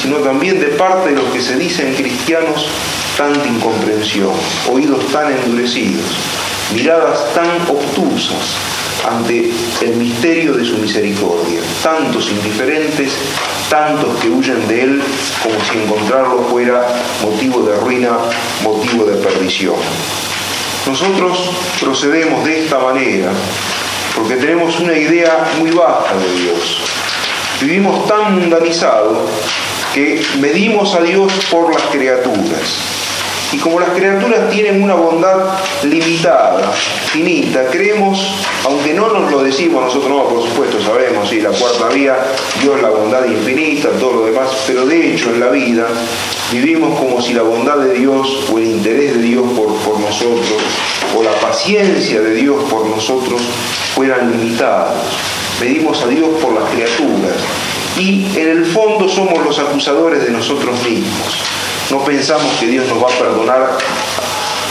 sino 0.00 0.18
también 0.18 0.60
de 0.60 0.68
parte 0.68 1.10
de 1.10 1.16
los 1.16 1.24
que 1.32 1.40
se 1.40 1.56
dicen 1.56 1.94
cristianos, 1.94 2.68
tanta 3.16 3.44
incomprensión, 3.46 4.32
oídos 4.70 5.04
tan 5.08 5.32
endurecidos, 5.32 6.04
miradas 6.72 7.34
tan 7.34 7.48
obtusas 7.68 8.54
ante 9.08 9.50
el 9.80 9.96
misterio 9.96 10.52
de 10.52 10.64
su 10.64 10.78
misericordia, 10.78 11.60
tantos 11.82 12.30
indiferentes, 12.30 13.12
tantos 13.68 14.18
que 14.20 14.28
huyen 14.30 14.68
de 14.68 14.82
él 14.82 15.02
como 15.42 15.56
si 15.64 15.78
encontrarlo 15.78 16.44
fuera 16.44 16.86
motivo 17.22 17.62
de 17.62 17.76
ruina, 17.76 18.18
motivo 18.62 19.04
de 19.04 19.16
perdición. 19.16 19.74
Nosotros 20.88 21.50
procedemos 21.80 22.46
de 22.46 22.64
esta 22.64 22.78
manera 22.78 23.30
porque 24.16 24.36
tenemos 24.36 24.80
una 24.80 24.94
idea 24.94 25.50
muy 25.58 25.70
baja 25.70 26.14
de 26.16 26.40
Dios. 26.40 26.80
Vivimos 27.60 28.06
tan 28.08 28.40
mundanizados 28.40 29.28
que 29.92 30.24
medimos 30.40 30.94
a 30.94 31.02
Dios 31.02 31.30
por 31.50 31.70
las 31.74 31.82
criaturas. 31.92 32.97
Y 33.50 33.56
como 33.56 33.80
las 33.80 33.90
criaturas 33.90 34.50
tienen 34.50 34.82
una 34.82 34.94
bondad 34.94 35.58
limitada, 35.82 36.70
finita, 36.72 37.66
creemos, 37.70 38.34
aunque 38.64 38.92
no 38.92 39.08
nos 39.08 39.30
lo 39.30 39.42
decimos 39.42 39.84
nosotros, 39.84 40.10
no, 40.10 40.24
por 40.24 40.42
supuesto, 40.42 40.78
sabemos, 40.82 41.30
sí, 41.30 41.40
la 41.40 41.50
cuarta 41.50 41.88
vía, 41.88 42.16
Dios 42.60 42.82
la 42.82 42.90
bondad 42.90 43.24
infinita, 43.24 43.88
todo 43.98 44.12
lo 44.12 44.26
demás, 44.26 44.50
pero 44.66 44.84
de 44.84 45.14
hecho 45.14 45.30
en 45.30 45.40
la 45.40 45.48
vida 45.48 45.86
vivimos 46.52 46.98
como 46.98 47.22
si 47.22 47.32
la 47.32 47.42
bondad 47.42 47.78
de 47.78 47.94
Dios 47.94 48.44
o 48.52 48.58
el 48.58 48.66
interés 48.66 49.14
de 49.14 49.22
Dios 49.22 49.46
por, 49.56 49.74
por 49.76 49.98
nosotros 49.98 50.62
o 51.16 51.22
la 51.22 51.32
paciencia 51.40 52.20
de 52.20 52.34
Dios 52.34 52.64
por 52.70 52.86
nosotros 52.86 53.40
fueran 53.94 54.30
limitados. 54.30 54.94
Medimos 55.58 56.02
a 56.02 56.06
Dios 56.08 56.28
por 56.40 56.52
las 56.52 56.70
criaturas 56.70 57.36
y 57.98 58.26
en 58.38 58.48
el 58.48 58.66
fondo 58.66 59.08
somos 59.08 59.44
los 59.44 59.58
acusadores 59.58 60.22
de 60.24 60.30
nosotros 60.30 60.82
mismos. 60.84 61.42
No 61.90 62.04
pensamos 62.04 62.52
que 62.60 62.66
Dios 62.66 62.86
nos 62.88 63.02
va 63.02 63.08
a 63.08 63.18
perdonar 63.18 63.78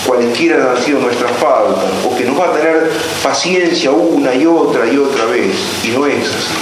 cualquiera 0.07 0.71
han 0.71 0.83
sido 0.83 0.99
nuestras 0.99 1.31
faltas, 1.33 1.83
o 2.05 2.15
que 2.15 2.23
nos 2.23 2.39
va 2.39 2.45
a 2.45 2.53
tener 2.53 2.89
paciencia 3.21 3.91
una 3.91 4.33
y 4.33 4.45
otra 4.45 4.87
y 4.87 4.97
otra 4.97 5.25
vez. 5.25 5.55
Y 5.83 5.89
no 5.89 6.07
es 6.07 6.23
así. 6.23 6.53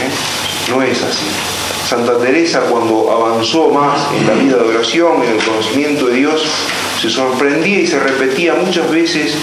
¿eh? 0.00 0.70
No 0.70 0.82
es 0.82 1.00
así. 1.02 1.26
Santa 1.88 2.18
Teresa 2.18 2.60
cuando 2.60 3.10
avanzó 3.10 3.68
más 3.68 4.00
en 4.18 4.26
la 4.26 4.34
vida 4.34 4.56
de 4.56 4.68
oración, 4.68 5.22
en 5.22 5.32
el 5.32 5.44
conocimiento 5.44 6.06
de 6.06 6.14
Dios, 6.14 6.42
se 7.00 7.10
sorprendía 7.10 7.80
y 7.80 7.86
se 7.86 7.98
repetía 8.00 8.54
muchas 8.54 8.90
veces, 8.90 9.34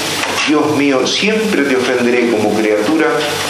Dios 0.47 0.75
mío, 0.75 1.05
siempre 1.05 1.63
te 1.63 1.75
ofenderé 1.75 2.31
como 2.31 2.53
criatura 2.55 3.07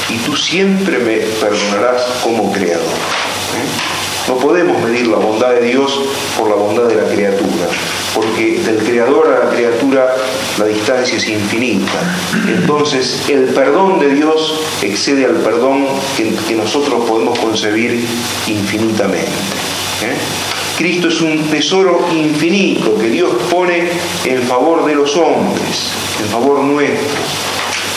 y 0.09 0.17
tú 0.17 0.35
siempre 0.35 0.99
me 0.99 1.17
perdonarás 1.17 2.03
como 2.23 2.51
creador. 2.51 2.83
¿eh? 2.83 3.88
No 4.29 4.35
podemos 4.37 4.79
medir 4.83 5.07
la 5.07 5.17
bondad 5.17 5.49
de 5.55 5.61
Dios 5.61 5.99
por 6.37 6.49
la 6.49 6.55
bondad 6.55 6.83
de 6.83 6.95
la 6.95 7.09
criatura, 7.09 7.67
porque 8.13 8.59
del 8.59 8.77
creador 8.77 9.27
a 9.27 9.45
la 9.45 9.49
criatura 9.49 10.15
la 10.59 10.65
distancia 10.65 11.17
es 11.17 11.27
infinita. 11.27 11.99
Entonces 12.47 13.23
el 13.27 13.45
perdón 13.45 13.99
de 13.99 14.13
Dios 14.13 14.61
excede 14.83 15.25
al 15.25 15.37
perdón 15.37 15.87
que, 16.15 16.55
nosotros 16.55 17.05
podemos 17.09 17.39
concebir 17.39 18.05
infinitamente. 18.45 19.25
¿eh? 20.03 20.15
Cristo 20.77 21.07
es 21.07 21.21
un 21.21 21.49
tesoro 21.49 22.07
infinito 22.13 22.95
que 22.99 23.09
Dios 23.09 23.31
pone 23.49 23.89
en 24.25 24.43
favor 24.43 24.85
de 24.85 24.93
los 24.93 25.17
hombres, 25.17 25.89
en 26.21 26.29
favor 26.29 26.59
nuestro. 26.59 27.48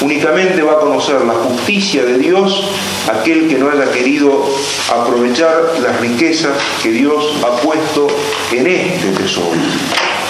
Únicamente 0.02 0.62
va 0.62 0.72
a 0.72 0.80
conocer 0.80 1.20
la 1.22 1.34
justicia 1.34 2.04
de 2.04 2.18
Dios 2.18 2.64
aquel 3.08 3.48
que 3.48 3.56
no 3.56 3.70
haya 3.70 3.90
querido 3.92 4.44
aprovechar 4.92 5.78
las 5.80 6.00
riquezas 6.00 6.52
que 6.82 6.90
Dios 6.90 7.32
ha 7.44 7.56
puesto 7.60 8.08
en 8.50 8.66
este 8.66 9.12
tesoro, 9.12 9.52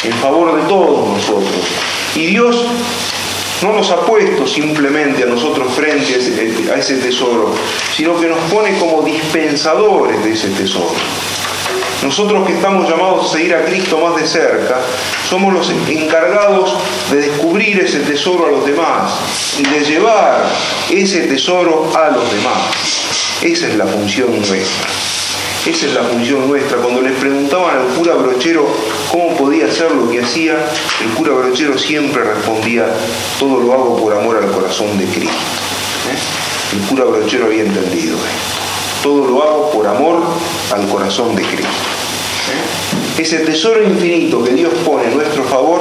en 0.05 0.13
favor 0.15 0.61
de 0.61 0.69
todos 0.69 1.09
nosotros. 1.09 1.65
Y 2.15 2.27
Dios 2.27 2.67
no 3.63 3.73
nos 3.73 3.91
ha 3.91 4.01
puesto 4.05 4.47
simplemente 4.47 5.23
a 5.23 5.27
nosotros 5.27 5.73
frente 5.73 6.15
a 6.71 6.77
ese 6.77 6.97
tesoro, 6.97 7.55
sino 7.97 8.21
que 8.21 8.27
nos 8.27 8.41
pone 8.53 8.79
como 8.79 9.01
dispensadores 9.03 10.23
de 10.23 10.33
ese 10.33 10.49
tesoro. 10.49 10.93
Nosotros 12.03 12.45
que 12.47 12.55
estamos 12.55 12.89
llamados 12.89 13.27
a 13.27 13.37
seguir 13.37 13.55
a 13.55 13.65
Cristo 13.65 13.99
más 13.99 14.21
de 14.21 14.27
cerca, 14.27 14.81
somos 15.31 15.55
los 15.55 15.71
encargados 15.71 16.75
de 17.11 17.19
descubrir 17.19 17.79
ese 17.79 18.01
tesoro 18.01 18.47
a 18.47 18.51
los 18.51 18.67
demás 18.67 19.13
y 19.59 19.63
de 19.63 19.85
llevar 19.85 20.45
ese 20.91 21.21
tesoro 21.23 21.93
a 21.95 22.11
los 22.11 22.33
demás. 22.33 22.63
Esa 23.41 23.69
es 23.69 23.77
la 23.77 23.87
función 23.87 24.35
nuestra. 24.35 24.89
Esa 25.65 25.87
es 25.87 25.95
la 25.95 26.03
función 26.03 26.49
nuestra. 26.49 26.79
Cuando 26.79 27.03
les 27.03 27.13
preguntaban 27.13 27.79
al 27.79 27.87
cura 27.95 28.15
brochero 28.15 28.67
cómo 29.13 29.37
podía 29.37 29.67
hacer 29.67 29.93
lo 29.93 30.11
que 30.11 30.23
hacía, 30.23 30.55
el 31.05 31.11
cura 31.15 31.35
brochero 31.35 31.79
siempre 31.79 32.25
respondía, 32.25 32.87
todo 33.39 33.61
lo 33.61 33.73
hago 33.73 33.97
por 33.97 34.13
amor 34.13 34.39
al 34.39 34.51
corazón 34.51 34.99
de 34.99 35.05
Cristo. 35.05 35.31
¿eh? 35.31 36.77
El 36.77 36.81
cura 36.89 37.05
brochero 37.05 37.47
había 37.47 37.63
entendido 37.63 38.17
Todo 39.05 39.27
lo 39.27 39.43
hago 39.43 39.71
por 39.71 39.87
amor 39.87 40.21
al 40.73 40.89
corazón 40.89 41.37
de 41.37 41.43
Cristo. 41.43 41.92
Ese 43.23 43.39
tesoro 43.39 43.81
infinito 43.85 44.43
que 44.43 44.51
Dios 44.51 44.73
pone 44.85 45.05
en 45.05 45.15
nuestro 45.15 45.45
favor, 45.45 45.81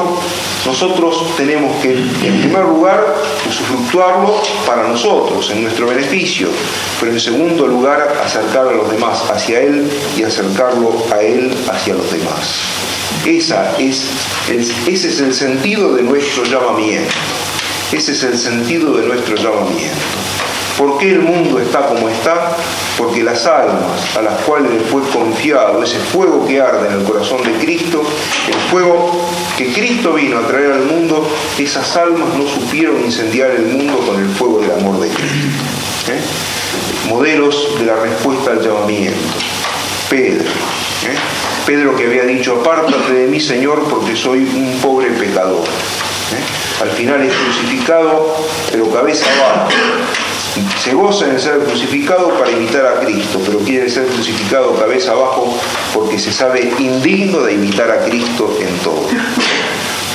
nosotros 0.64 1.36
tenemos 1.36 1.76
que, 1.82 1.94
en 1.94 2.40
primer 2.40 2.66
lugar, 2.66 3.04
usufructuarlo 3.50 4.44
para 4.68 4.88
nosotros, 4.88 5.50
en 5.50 5.64
nuestro 5.64 5.88
beneficio, 5.88 6.50
pero 7.00 7.12
en 7.12 7.20
segundo 7.20 7.66
lugar, 7.66 8.16
acercar 8.24 8.68
a 8.68 8.74
los 8.74 8.92
demás 8.92 9.28
hacia 9.32 9.60
Él 9.60 9.90
y 10.16 10.22
acercarlo 10.22 11.04
a 11.12 11.20
Él 11.20 11.52
hacia 11.68 11.96
los 11.96 12.12
demás. 12.12 12.60
Esa 13.26 13.76
es, 13.80 14.06
ese 14.88 15.08
es 15.08 15.20
el 15.20 15.34
sentido 15.34 15.96
de 15.96 16.04
nuestro 16.04 16.44
llamamiento. 16.44 17.12
Ese 17.92 18.14
es 18.14 18.24
el 18.24 18.38
sentido 18.38 18.96
de 18.96 19.06
nuestro 19.06 19.36
llamamiento. 19.36 20.00
¿Por 20.78 20.98
qué 20.98 21.12
el 21.12 21.20
mundo 21.20 21.60
está 21.60 21.86
como 21.88 22.08
está? 22.08 22.56
Porque 22.98 23.22
las 23.22 23.46
almas 23.46 24.16
a 24.18 24.22
las 24.22 24.42
cuales 24.44 24.72
le 24.72 24.80
fue 24.80 25.02
confiado 25.10 25.84
ese 25.84 26.00
fuego 26.00 26.48
que 26.48 26.62
arde 26.62 26.88
en 26.88 27.02
el 27.02 27.04
corazón 27.04 27.44
de 27.44 27.52
Cristo, 27.64 28.02
el 28.48 28.72
fuego 28.72 29.30
que 29.58 29.74
Cristo 29.74 30.14
vino 30.14 30.40
a 30.40 30.48
traer 30.48 30.72
al 30.72 30.86
mundo, 30.86 31.28
esas 31.60 31.98
almas 31.98 32.30
no 32.38 32.48
supieron 32.48 33.04
incendiar 33.04 33.52
el 33.52 33.66
mundo 33.66 34.00
con 34.00 34.22
el 34.22 34.30
fuego 34.30 34.60
del 34.62 34.72
amor 34.72 35.00
de 35.02 35.10
Cristo. 35.10 36.12
¿eh? 36.12 37.10
Modelos 37.10 37.78
de 37.78 37.86
la 37.86 37.98
respuesta 37.98 38.52
al 38.52 38.62
llamamiento. 38.62 39.20
Pedro. 40.10 40.50
¿eh? 40.50 41.18
Pedro 41.66 41.96
que 41.96 42.06
había 42.06 42.24
dicho, 42.24 42.62
apártate 42.62 43.14
de 43.14 43.28
mí 43.28 43.40
Señor 43.40 43.84
porque 43.90 44.16
soy 44.16 44.40
un 44.40 44.80
pobre 44.82 45.10
pecador. 45.12 45.66
Al 46.82 46.90
final 46.90 47.22
es 47.22 47.34
crucificado, 47.34 48.36
pero 48.72 48.90
cabeza 48.90 49.26
abajo 49.38 49.70
se 50.84 50.94
goza 50.94 51.28
en 51.30 51.40
ser 51.40 51.60
crucificado 51.60 52.30
para 52.40 52.52
imitar 52.52 52.86
a 52.86 53.00
Cristo, 53.00 53.40
pero 53.46 53.60
quiere 53.60 53.90
ser 53.90 54.06
crucificado 54.08 54.76
cabeza 54.76 55.12
abajo 55.12 55.58
porque 55.94 56.18
se 56.18 56.32
sabe 56.32 56.74
indigno 56.80 57.42
de 57.42 57.54
imitar 57.54 57.90
a 57.92 58.04
Cristo 58.06 58.58
en 58.60 58.78
todo. 58.80 59.08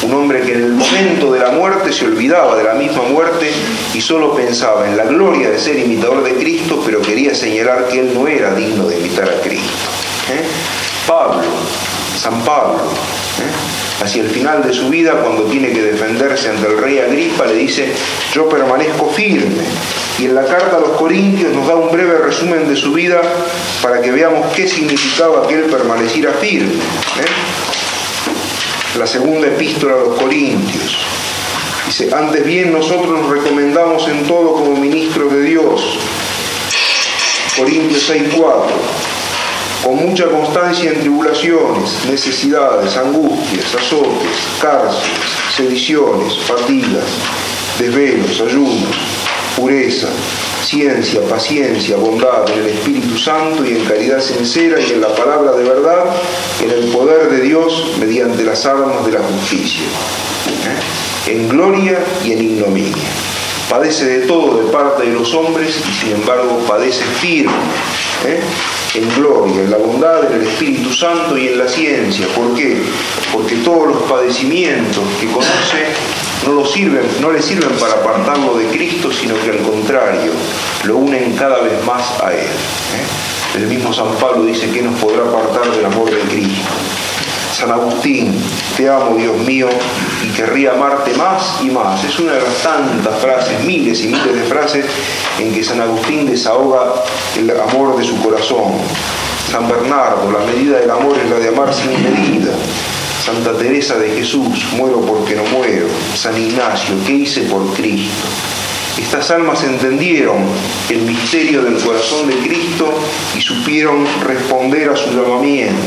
Un 0.03 0.13
hombre 0.13 0.43
que 0.43 0.53
en 0.53 0.63
el 0.63 0.73
momento 0.73 1.33
de 1.33 1.41
la 1.41 1.51
muerte 1.51 1.93
se 1.93 2.05
olvidaba 2.05 2.57
de 2.57 2.65
la 2.65 2.75
misma 2.75 3.03
muerte 3.05 3.51
y 3.95 4.01
solo 4.01 4.35
pensaba 4.35 4.87
en 4.89 4.97
la 4.97 5.05
gloria 5.05 5.49
de 5.49 5.59
ser 5.59 5.79
imitador 5.79 6.23
de 6.23 6.35
Cristo, 6.35 6.83
pero 6.85 7.01
quería 7.01 7.35
señalar 7.35 7.89
que 7.89 8.01
él 8.01 8.13
no 8.13 8.27
era 8.29 8.55
digno 8.55 8.87
de 8.87 8.99
imitar 8.99 9.29
a 9.29 9.41
Cristo. 9.41 9.89
¿eh? 10.31 10.45
Pablo, 11.07 11.43
San 12.17 12.41
Pablo, 12.43 12.79
¿eh? 12.79 14.03
hacia 14.05 14.23
el 14.23 14.31
final 14.31 14.63
de 14.63 14.73
su 14.73 14.89
vida, 14.89 15.13
cuando 15.23 15.45
tiene 15.45 15.71
que 15.71 15.83
defenderse 15.83 16.49
ante 16.49 16.67
el 16.67 16.79
rey 16.79 16.99
Agripa, 16.99 17.47
le 17.47 17.55
dice, 17.55 17.93
yo 18.33 18.49
permanezco 18.49 19.11
firme 19.11 19.63
y 20.19 20.25
en 20.25 20.35
la 20.35 20.45
carta 20.45 20.79
a 20.79 20.81
los 20.81 20.91
Corintios 20.93 21.53
nos 21.53 21.67
da 21.67 21.77
un 21.77 21.93
breve 21.93 22.19
resumen 22.19 22.69
de 22.69 22.77
su 22.77 22.93
vida 22.93 23.21
para 23.83 24.01
que 24.01 24.11
veamos 24.11 24.47
qué 24.55 24.67
significaba 24.67 25.47
que 25.47 25.55
él 25.55 25.65
permaneciera 25.65 26.33
firme. 26.33 26.73
¿eh? 26.73 27.27
La 28.99 29.07
segunda 29.07 29.49
epístola 29.49 29.95
a 29.95 29.99
los 29.99 30.19
Corintios. 30.19 30.99
Dice, 31.87 32.09
antes 32.15 32.45
bien 32.45 32.73
nosotros 32.73 33.09
nos 33.09 33.29
recomendamos 33.29 34.09
en 34.09 34.27
todo 34.27 34.55
como 34.55 34.77
ministros 34.77 35.33
de 35.33 35.43
Dios. 35.43 35.99
Corintios 37.57 38.11
6.4 38.11 39.16
con 39.85 39.97
mucha 39.97 40.27
constancia 40.27 40.91
en 40.91 41.01
tribulaciones, 41.01 42.05
necesidades, 42.09 42.97
angustias, 42.97 43.75
azotes, 43.75 44.37
cárceles, 44.61 45.07
sediciones, 45.57 46.39
fatigas, 46.47 47.05
desvelos, 47.79 48.41
ayunos, 48.41 48.97
pureza, 49.57 50.09
ciencia, 50.65 51.21
paciencia, 51.23 51.97
bondad 51.97 52.49
en 52.51 52.59
el 52.61 52.67
Espíritu 52.69 53.17
Santo 53.17 53.65
y 53.65 53.77
en 53.77 53.85
caridad 53.85 54.21
sincera 54.21 54.81
y 54.81 54.93
en 54.93 55.01
la 55.01 55.15
palabra 55.15 55.53
de 55.53 55.65
verdad, 55.65 56.05
en 56.63 56.71
el 56.71 56.91
poder 56.91 57.31
de 57.31 57.43
Dios 57.43 57.93
mediante 57.99 58.43
las 58.43 58.67
armas 58.67 59.05
de 59.07 59.13
la 59.13 59.21
justicia, 59.21 59.85
¿eh? 59.85 61.31
en 61.33 61.49
gloria 61.49 61.99
y 62.25 62.33
en 62.33 62.43
ignominia. 62.43 63.05
Padece 63.71 64.05
de 64.05 64.27
todo 64.27 64.63
de 64.63 64.71
parte 64.71 65.05
de 65.05 65.13
los 65.13 65.35
hombres 65.35 65.77
y 65.89 65.93
sin 65.93 66.13
embargo 66.13 66.65
padece 66.69 67.05
firme, 67.21 67.53
¿eh? 68.25 68.41
En 68.97 69.15
gloria, 69.15 69.63
en 69.63 69.71
la 69.71 69.77
bondad, 69.77 70.33
en 70.33 70.41
el 70.41 70.47
Espíritu 70.47 70.93
Santo 70.93 71.37
y 71.37 71.49
en 71.49 71.59
la 71.59 71.69
ciencia. 71.69 72.27
¿Por 72.35 72.55
qué? 72.55 72.83
Porque 73.33 73.57
todos 73.57 73.89
los 73.89 74.03
padecimientos 74.03 75.05
que 75.21 75.27
conoce 75.27 75.87
no, 76.47 76.65
sirven, 76.65 77.07
no 77.21 77.31
le 77.31 77.43
sirven 77.43 77.77
para 77.79 77.95
apartarlo 77.95 78.57
de 78.57 78.67
Cristo, 78.67 79.13
sino 79.13 79.35
que 79.43 79.51
al 79.51 79.59
contrario, 79.59 80.33
lo 80.85 80.97
unen 80.97 81.35
cada 81.37 81.61
vez 81.61 81.85
más 81.85 82.21
a 82.23 82.33
Él. 82.33 82.41
¿eh? 82.41 83.57
El 83.57 83.67
mismo 83.67 83.93
San 83.93 84.15
Pablo 84.17 84.45
dice 84.45 84.71
que 84.71 84.83
nos 84.83 84.99
podrá 85.01 85.23
apartar 85.23 85.71
del 85.71 85.85
amor 85.85 86.11
de 86.11 86.21
Cristo. 86.21 86.71
San 87.57 87.71
Agustín, 87.71 88.35
te 88.77 88.87
amo 88.87 89.17
Dios 89.17 89.35
mío 89.47 89.67
y 90.23 90.29
querría 90.37 90.73
amarte 90.73 91.15
más 91.15 91.63
y 91.63 91.71
más. 91.71 92.05
Es 92.05 92.19
una 92.19 92.33
de 92.33 92.43
las 92.43 92.63
tantas 92.63 93.19
frases, 93.19 93.65
miles 93.65 94.05
y 94.05 94.09
miles 94.09 94.35
de 94.35 94.43
frases 94.43 94.85
en 95.39 95.55
que 95.55 95.65
San 95.65 95.81
Agustín 95.81 96.27
desahoga 96.27 96.93
el 97.35 97.51
amor 97.59 97.97
de 97.97 98.05
su 98.05 98.21
corazón. 98.21 98.75
San 99.51 99.67
Bernardo, 99.71 100.31
la 100.31 100.41
medida 100.41 100.81
del 100.81 100.91
amor 100.91 101.17
es 101.17 101.31
la 101.31 101.39
de 101.39 101.49
amar 101.49 101.73
sin 101.73 101.93
medida. 101.93 102.53
Santa 103.25 103.57
Teresa 103.57 103.97
de 103.97 104.11
Jesús, 104.11 104.67
muero 104.77 105.01
porque 105.01 105.35
no 105.35 105.45
muero. 105.45 105.87
San 106.15 106.37
Ignacio, 106.37 106.95
¿qué 107.07 107.13
hice 107.13 107.41
por 107.45 107.73
Cristo? 107.73 108.27
Estas 108.99 109.31
almas 109.31 109.65
entendieron 109.65 110.45
el 110.91 111.01
misterio 111.03 111.63
del 111.63 111.79
corazón 111.79 112.29
de 112.29 112.35
Cristo 112.35 112.93
y 113.35 113.41
supieron 113.41 114.07
responder 114.27 114.91
a 114.91 114.97
su 114.97 115.11
llamamiento. 115.11 115.81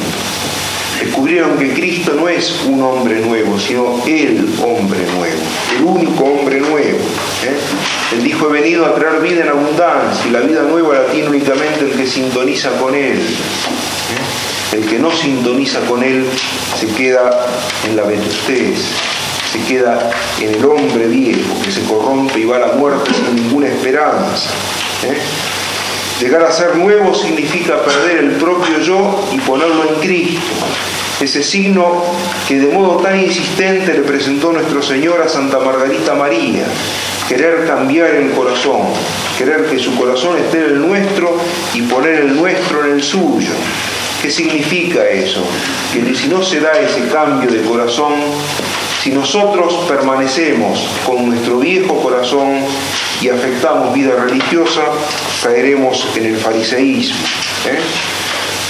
Descubrieron 1.01 1.57
que 1.57 1.73
Cristo 1.73 2.13
no 2.13 2.27
es 2.27 2.53
un 2.67 2.83
hombre 2.83 3.21
nuevo, 3.21 3.57
sino 3.57 4.03
el 4.05 4.49
hombre 4.61 4.99
nuevo, 5.15 5.41
el 5.77 5.83
único 5.83 6.23
hombre 6.25 6.59
nuevo. 6.59 6.97
¿eh? 6.97 7.57
Él 8.13 8.23
dijo, 8.23 8.49
he 8.49 8.61
venido 8.61 8.85
a 8.85 8.95
traer 8.95 9.21
vida 9.21 9.43
en 9.43 9.49
abundancia 9.49 10.27
y 10.27 10.31
la 10.31 10.41
vida 10.41 10.63
nueva 10.63 10.95
la 10.95 11.05
tiene 11.05 11.29
únicamente 11.29 11.85
el 11.85 11.91
que 11.91 12.05
sintoniza 12.05 12.71
con 12.71 12.93
Él. 12.93 13.17
¿eh? 13.17 14.75
El 14.75 14.85
que 14.85 14.99
no 14.99 15.09
sintoniza 15.11 15.79
con 15.81 16.03
Él 16.03 16.25
se 16.77 16.87
queda 16.87 17.47
en 17.87 17.95
la 17.95 18.03
vetustez, 18.03 18.79
se 19.53 19.59
queda 19.67 20.11
en 20.41 20.53
el 20.53 20.65
hombre 20.65 21.07
viejo 21.07 21.61
que 21.63 21.71
se 21.71 21.81
corrompe 21.83 22.39
y 22.39 22.45
va 22.45 22.57
a 22.57 22.59
la 22.59 22.71
muerte 22.73 23.11
sin 23.13 23.35
ninguna 23.35 23.67
esperanza. 23.67 24.49
¿eh? 25.05 25.17
Llegar 26.19 26.43
a 26.43 26.51
ser 26.51 26.75
nuevo 26.75 27.15
significa 27.15 27.81
perder 27.81 28.17
el 28.17 28.31
propio 28.31 28.77
yo 28.79 29.25
y 29.31 29.37
ponerlo 29.37 29.85
en 29.87 30.01
Cristo. 30.01 30.51
Ese 31.21 31.41
signo 31.41 32.03
que 32.45 32.59
de 32.59 32.73
modo 32.73 32.97
tan 32.97 33.17
insistente 33.17 33.93
le 33.93 34.01
presentó 34.01 34.51
nuestro 34.51 34.81
Señor 34.81 35.21
a 35.21 35.29
Santa 35.29 35.59
Margarita 35.59 36.15
María, 36.15 36.65
querer 37.29 37.65
cambiar 37.65 38.15
el 38.15 38.31
corazón, 38.31 38.81
querer 39.37 39.67
que 39.67 39.79
su 39.79 39.95
corazón 39.95 40.37
esté 40.37 40.57
en 40.57 40.65
el 40.65 40.81
nuestro 40.81 41.37
y 41.73 41.83
poner 41.83 42.15
el 42.15 42.35
nuestro 42.35 42.83
en 42.83 42.95
el 42.95 43.03
suyo. 43.03 43.51
¿Qué 44.21 44.29
significa 44.29 45.07
eso? 45.07 45.41
Que 45.93 46.13
si 46.13 46.27
no 46.27 46.43
se 46.43 46.59
da 46.59 46.73
ese 46.73 47.07
cambio 47.07 47.49
de 47.49 47.61
corazón, 47.61 48.15
si 49.01 49.11
nosotros 49.11 49.85
permanecemos 49.87 50.85
con 51.05 51.29
nuestro 51.29 51.59
viejo 51.59 52.01
corazón 52.01 52.57
y 53.21 53.29
afectamos 53.29 53.93
vida 53.93 54.15
religiosa, 54.15 54.81
caeremos 55.43 56.07
en 56.15 56.25
el 56.25 56.37
fariseísmo. 56.37 57.17
¿eh? 57.67 57.79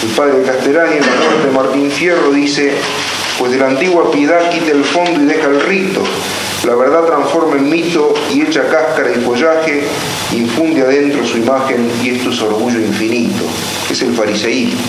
El 0.03 0.09
padre 0.09 0.43
Castellani 0.43 0.97
en 0.97 1.01
la 1.01 1.45
de 1.45 1.51
Martín 1.51 1.91
Fierro 1.91 2.31
dice, 2.31 2.71
pues 3.37 3.51
de 3.51 3.57
la 3.57 3.67
antigua 3.67 4.11
piedad 4.11 4.49
quita 4.49 4.71
el 4.71 4.83
fondo 4.83 5.21
y 5.21 5.25
deja 5.25 5.47
el 5.47 5.61
rito. 5.61 6.01
La 6.65 6.75
verdad 6.75 7.05
transforma 7.05 7.55
en 7.55 7.69
mito 7.69 8.13
y 8.33 8.41
echa 8.41 8.67
cáscara 8.67 9.11
y 9.11 9.21
follaje, 9.21 9.83
infunde 10.33 10.81
adentro 10.81 11.25
su 11.25 11.37
imagen 11.37 11.89
y 12.03 12.09
esto 12.09 12.31
es 12.31 12.41
orgullo 12.41 12.79
infinito. 12.79 13.43
Es 13.89 14.01
el 14.01 14.13
fariseísmo. 14.13 14.79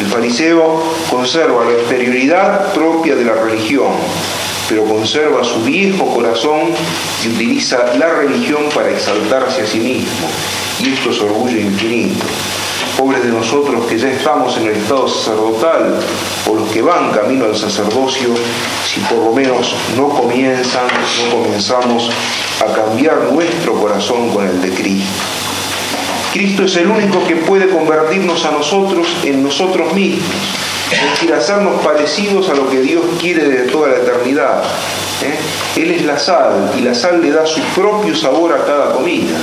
El 0.00 0.06
fariseo 0.06 0.82
conserva 1.10 1.64
la 1.64 1.72
exterioridad 1.72 2.72
propia 2.72 3.14
de 3.14 3.24
la 3.24 3.34
religión, 3.34 3.92
pero 4.68 4.84
conserva 4.84 5.44
su 5.44 5.62
viejo 5.62 6.06
corazón 6.14 6.70
y 7.22 7.28
utiliza 7.28 7.94
la 7.98 8.08
religión 8.08 8.70
para 8.74 8.90
exaltarse 8.90 9.60
a 9.60 9.66
sí 9.66 9.78
mismo. 9.78 10.28
Y 10.82 10.94
esto 10.94 11.10
es 11.10 11.20
orgullo 11.20 11.58
infinito. 11.58 12.24
pobres 12.96 13.22
de 13.22 13.30
nosotros 13.30 13.86
que 13.86 13.98
ya 13.98 14.08
estamos 14.08 14.56
en 14.56 14.66
el 14.66 14.76
estado 14.76 15.08
sacerdotal 15.08 15.94
o 16.48 16.54
los 16.54 16.70
que 16.70 16.80
van 16.80 17.12
camino 17.12 17.44
al 17.44 17.56
sacerdocio, 17.56 18.28
si 18.86 19.00
por 19.00 19.18
lo 19.18 19.32
menos 19.32 19.74
no 19.96 20.08
comienzan, 20.08 20.86
no 20.86 21.36
comenzamos 21.36 22.10
a 22.60 22.72
cambiar 22.72 23.30
nuestro 23.32 23.74
corazón 23.74 24.30
con 24.30 24.46
el 24.46 24.60
de 24.62 24.70
Cristo. 24.70 25.10
Cristo 26.32 26.64
es 26.64 26.76
el 26.76 26.86
único 26.86 27.26
que 27.26 27.36
puede 27.36 27.68
convertirnos 27.68 28.44
a 28.44 28.52
nosotros 28.52 29.06
en 29.24 29.42
nosotros 29.42 29.92
mismos, 29.92 30.24
es 30.90 31.10
decir, 31.10 31.34
hacernos 31.34 31.80
parecidos 31.82 32.48
a 32.48 32.54
lo 32.54 32.70
que 32.70 32.80
Dios 32.80 33.04
quiere 33.20 33.48
de 33.48 33.70
toda 33.70 33.88
la 33.88 33.96
eternidad. 33.96 34.62
¿eh? 35.22 35.80
Él 35.82 35.90
es 35.90 36.04
la 36.04 36.18
sal 36.18 36.72
y 36.78 36.82
la 36.82 36.94
sal 36.94 37.20
le 37.20 37.32
da 37.32 37.44
su 37.46 37.60
propio 37.74 38.14
sabor 38.14 38.52
a 38.52 38.64
cada 38.64 38.92
comida. 38.92 39.36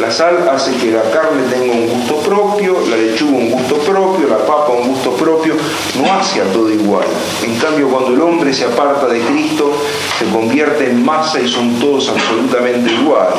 La 0.00 0.10
sal 0.10 0.48
hace 0.48 0.72
que 0.76 0.90
la 0.90 1.02
carne 1.10 1.42
tenga 1.50 1.72
un 1.72 1.88
gusto 1.88 2.16
propio, 2.28 2.78
la 2.88 2.96
lechuga 2.96 3.36
un 3.36 3.50
gusto 3.50 3.76
propio, 3.76 4.28
la 4.28 4.38
papa 4.38 4.72
un 4.72 4.88
gusto 4.88 5.12
propio, 5.12 5.54
no 6.00 6.12
hace 6.12 6.40
a 6.40 6.44
todo 6.44 6.70
igual. 6.70 7.06
En 7.44 7.56
cambio, 7.56 7.88
cuando 7.88 8.14
el 8.14 8.20
hombre 8.20 8.52
se 8.52 8.64
aparta 8.64 9.06
de 9.06 9.20
Cristo, 9.20 9.72
se 10.18 10.24
convierte 10.26 10.90
en 10.90 11.04
masa 11.04 11.40
y 11.40 11.48
son 11.48 11.78
todos 11.78 12.08
absolutamente 12.08 12.92
iguales. 12.92 13.38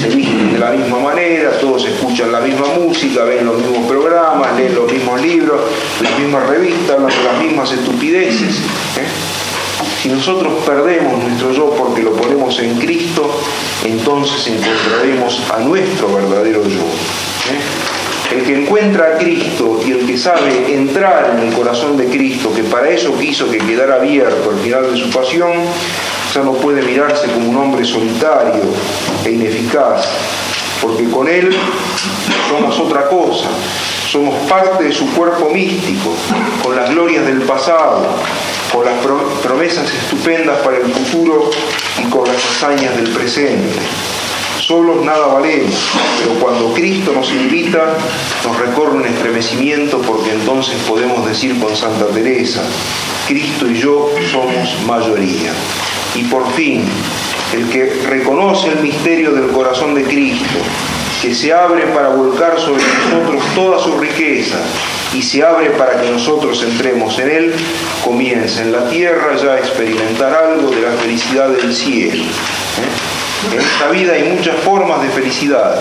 Se 0.00 0.08
visten 0.08 0.52
de 0.52 0.58
la 0.58 0.70
misma 0.70 0.98
manera, 0.98 1.58
todos 1.60 1.84
escuchan 1.84 2.32
la 2.32 2.40
misma 2.40 2.66
música, 2.76 3.24
ven 3.24 3.46
los 3.46 3.58
mismos 3.58 3.86
programas, 3.88 4.56
leen 4.56 4.74
los 4.74 4.90
mismos 4.90 5.20
libros, 5.20 5.60
las 6.00 6.18
mismas 6.18 6.48
revistas, 6.48 6.90
hablan 6.90 7.10
de 7.10 7.24
las 7.24 7.42
mismas 7.42 7.72
estupideces. 7.72 8.56
¿eh? 8.96 9.27
Si 10.02 10.08
nosotros 10.08 10.52
perdemos 10.64 11.22
nuestro 11.22 11.52
yo 11.52 11.70
porque 11.70 12.02
lo 12.02 12.12
ponemos 12.12 12.56
en 12.60 12.78
Cristo, 12.78 13.40
entonces 13.84 14.46
encontraremos 14.46 15.42
a 15.52 15.58
nuestro 15.58 16.14
verdadero 16.14 16.62
yo. 16.62 16.80
¿eh? 16.80 18.36
El 18.36 18.42
que 18.44 18.62
encuentra 18.62 19.14
a 19.14 19.18
Cristo 19.18 19.80
y 19.84 19.90
el 19.90 20.06
que 20.06 20.16
sabe 20.16 20.72
entrar 20.72 21.34
en 21.34 21.48
el 21.48 21.52
corazón 21.52 21.96
de 21.96 22.06
Cristo, 22.06 22.52
que 22.54 22.62
para 22.62 22.90
eso 22.90 23.18
quiso 23.18 23.50
que 23.50 23.58
quedara 23.58 23.96
abierto 23.96 24.50
al 24.50 24.58
final 24.58 24.92
de 24.92 24.98
su 24.98 25.10
pasión, 25.10 25.52
ya 26.32 26.42
no 26.42 26.52
puede 26.52 26.82
mirarse 26.82 27.26
como 27.28 27.48
un 27.48 27.56
hombre 27.56 27.84
solitario 27.84 28.62
e 29.24 29.30
ineficaz, 29.30 30.06
porque 30.80 31.10
con 31.10 31.26
Él 31.26 31.56
somos 32.48 32.78
otra 32.78 33.08
cosa, 33.08 33.48
somos 34.06 34.34
parte 34.48 34.84
de 34.84 34.92
su 34.92 35.10
cuerpo 35.12 35.48
místico, 35.50 36.14
con 36.62 36.76
las 36.76 36.90
glorias 36.90 37.26
del 37.26 37.42
pasado, 37.42 38.06
con 38.72 38.84
las 38.84 38.94
promesas 39.42 39.90
estupendas 39.92 40.58
para 40.58 40.78
el 40.78 40.92
futuro 40.92 41.50
y 41.98 42.10
con 42.10 42.26
las 42.26 42.36
hazañas 42.36 42.96
del 42.96 43.10
presente. 43.10 43.78
Solos 44.60 45.04
nada 45.04 45.26
valemos, 45.28 45.74
pero 46.18 46.34
cuando 46.40 46.74
Cristo 46.74 47.12
nos 47.12 47.30
invita, 47.30 47.96
nos 48.44 48.58
recorre 48.58 48.96
un 48.96 49.06
estremecimiento 49.06 49.98
porque 50.02 50.32
entonces 50.32 50.76
podemos 50.86 51.26
decir 51.26 51.58
con 51.58 51.74
Santa 51.74 52.06
Teresa, 52.08 52.62
Cristo 53.26 53.66
y 53.66 53.78
yo 53.78 54.10
somos 54.30 54.76
mayoría. 54.86 55.52
Y 56.14 56.24
por 56.24 56.52
fin, 56.52 56.84
el 57.54 57.68
que 57.70 57.86
reconoce 58.08 58.68
el 58.68 58.80
misterio 58.80 59.32
del 59.32 59.48
corazón 59.48 59.94
de 59.94 60.04
Cristo, 60.04 60.58
que 61.22 61.34
se 61.34 61.52
abre 61.52 61.86
para 61.86 62.10
volcar 62.10 62.58
sobre 62.58 62.82
nosotros 63.10 63.42
toda 63.54 63.82
su 63.82 63.98
riqueza 63.98 64.58
y 65.14 65.22
se 65.22 65.42
abre 65.42 65.70
para 65.70 66.00
que 66.00 66.10
nosotros 66.10 66.62
entremos 66.62 67.18
en 67.18 67.30
él, 67.30 67.54
comienza 68.04 68.62
en 68.62 68.72
la 68.72 68.88
tierra 68.88 69.36
ya 69.36 69.52
a 69.52 69.58
experimentar 69.58 70.32
algo 70.34 70.70
de 70.70 70.82
la 70.82 70.92
felicidad 70.92 71.48
del 71.48 71.74
cielo. 71.74 72.24
¿eh? 72.24 73.52
En 73.52 73.60
esta 73.60 73.88
vida 73.90 74.14
hay 74.14 74.24
muchas 74.24 74.56
formas 74.60 75.00
de 75.02 75.08
felicidad. 75.08 75.76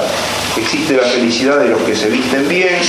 Existe 0.55 0.95
la 0.95 1.03
felicidad 1.03 1.59
de 1.59 1.69
los 1.69 1.81
que 1.81 1.95
se 1.95 2.09
visten 2.09 2.47
bien, 2.47 2.79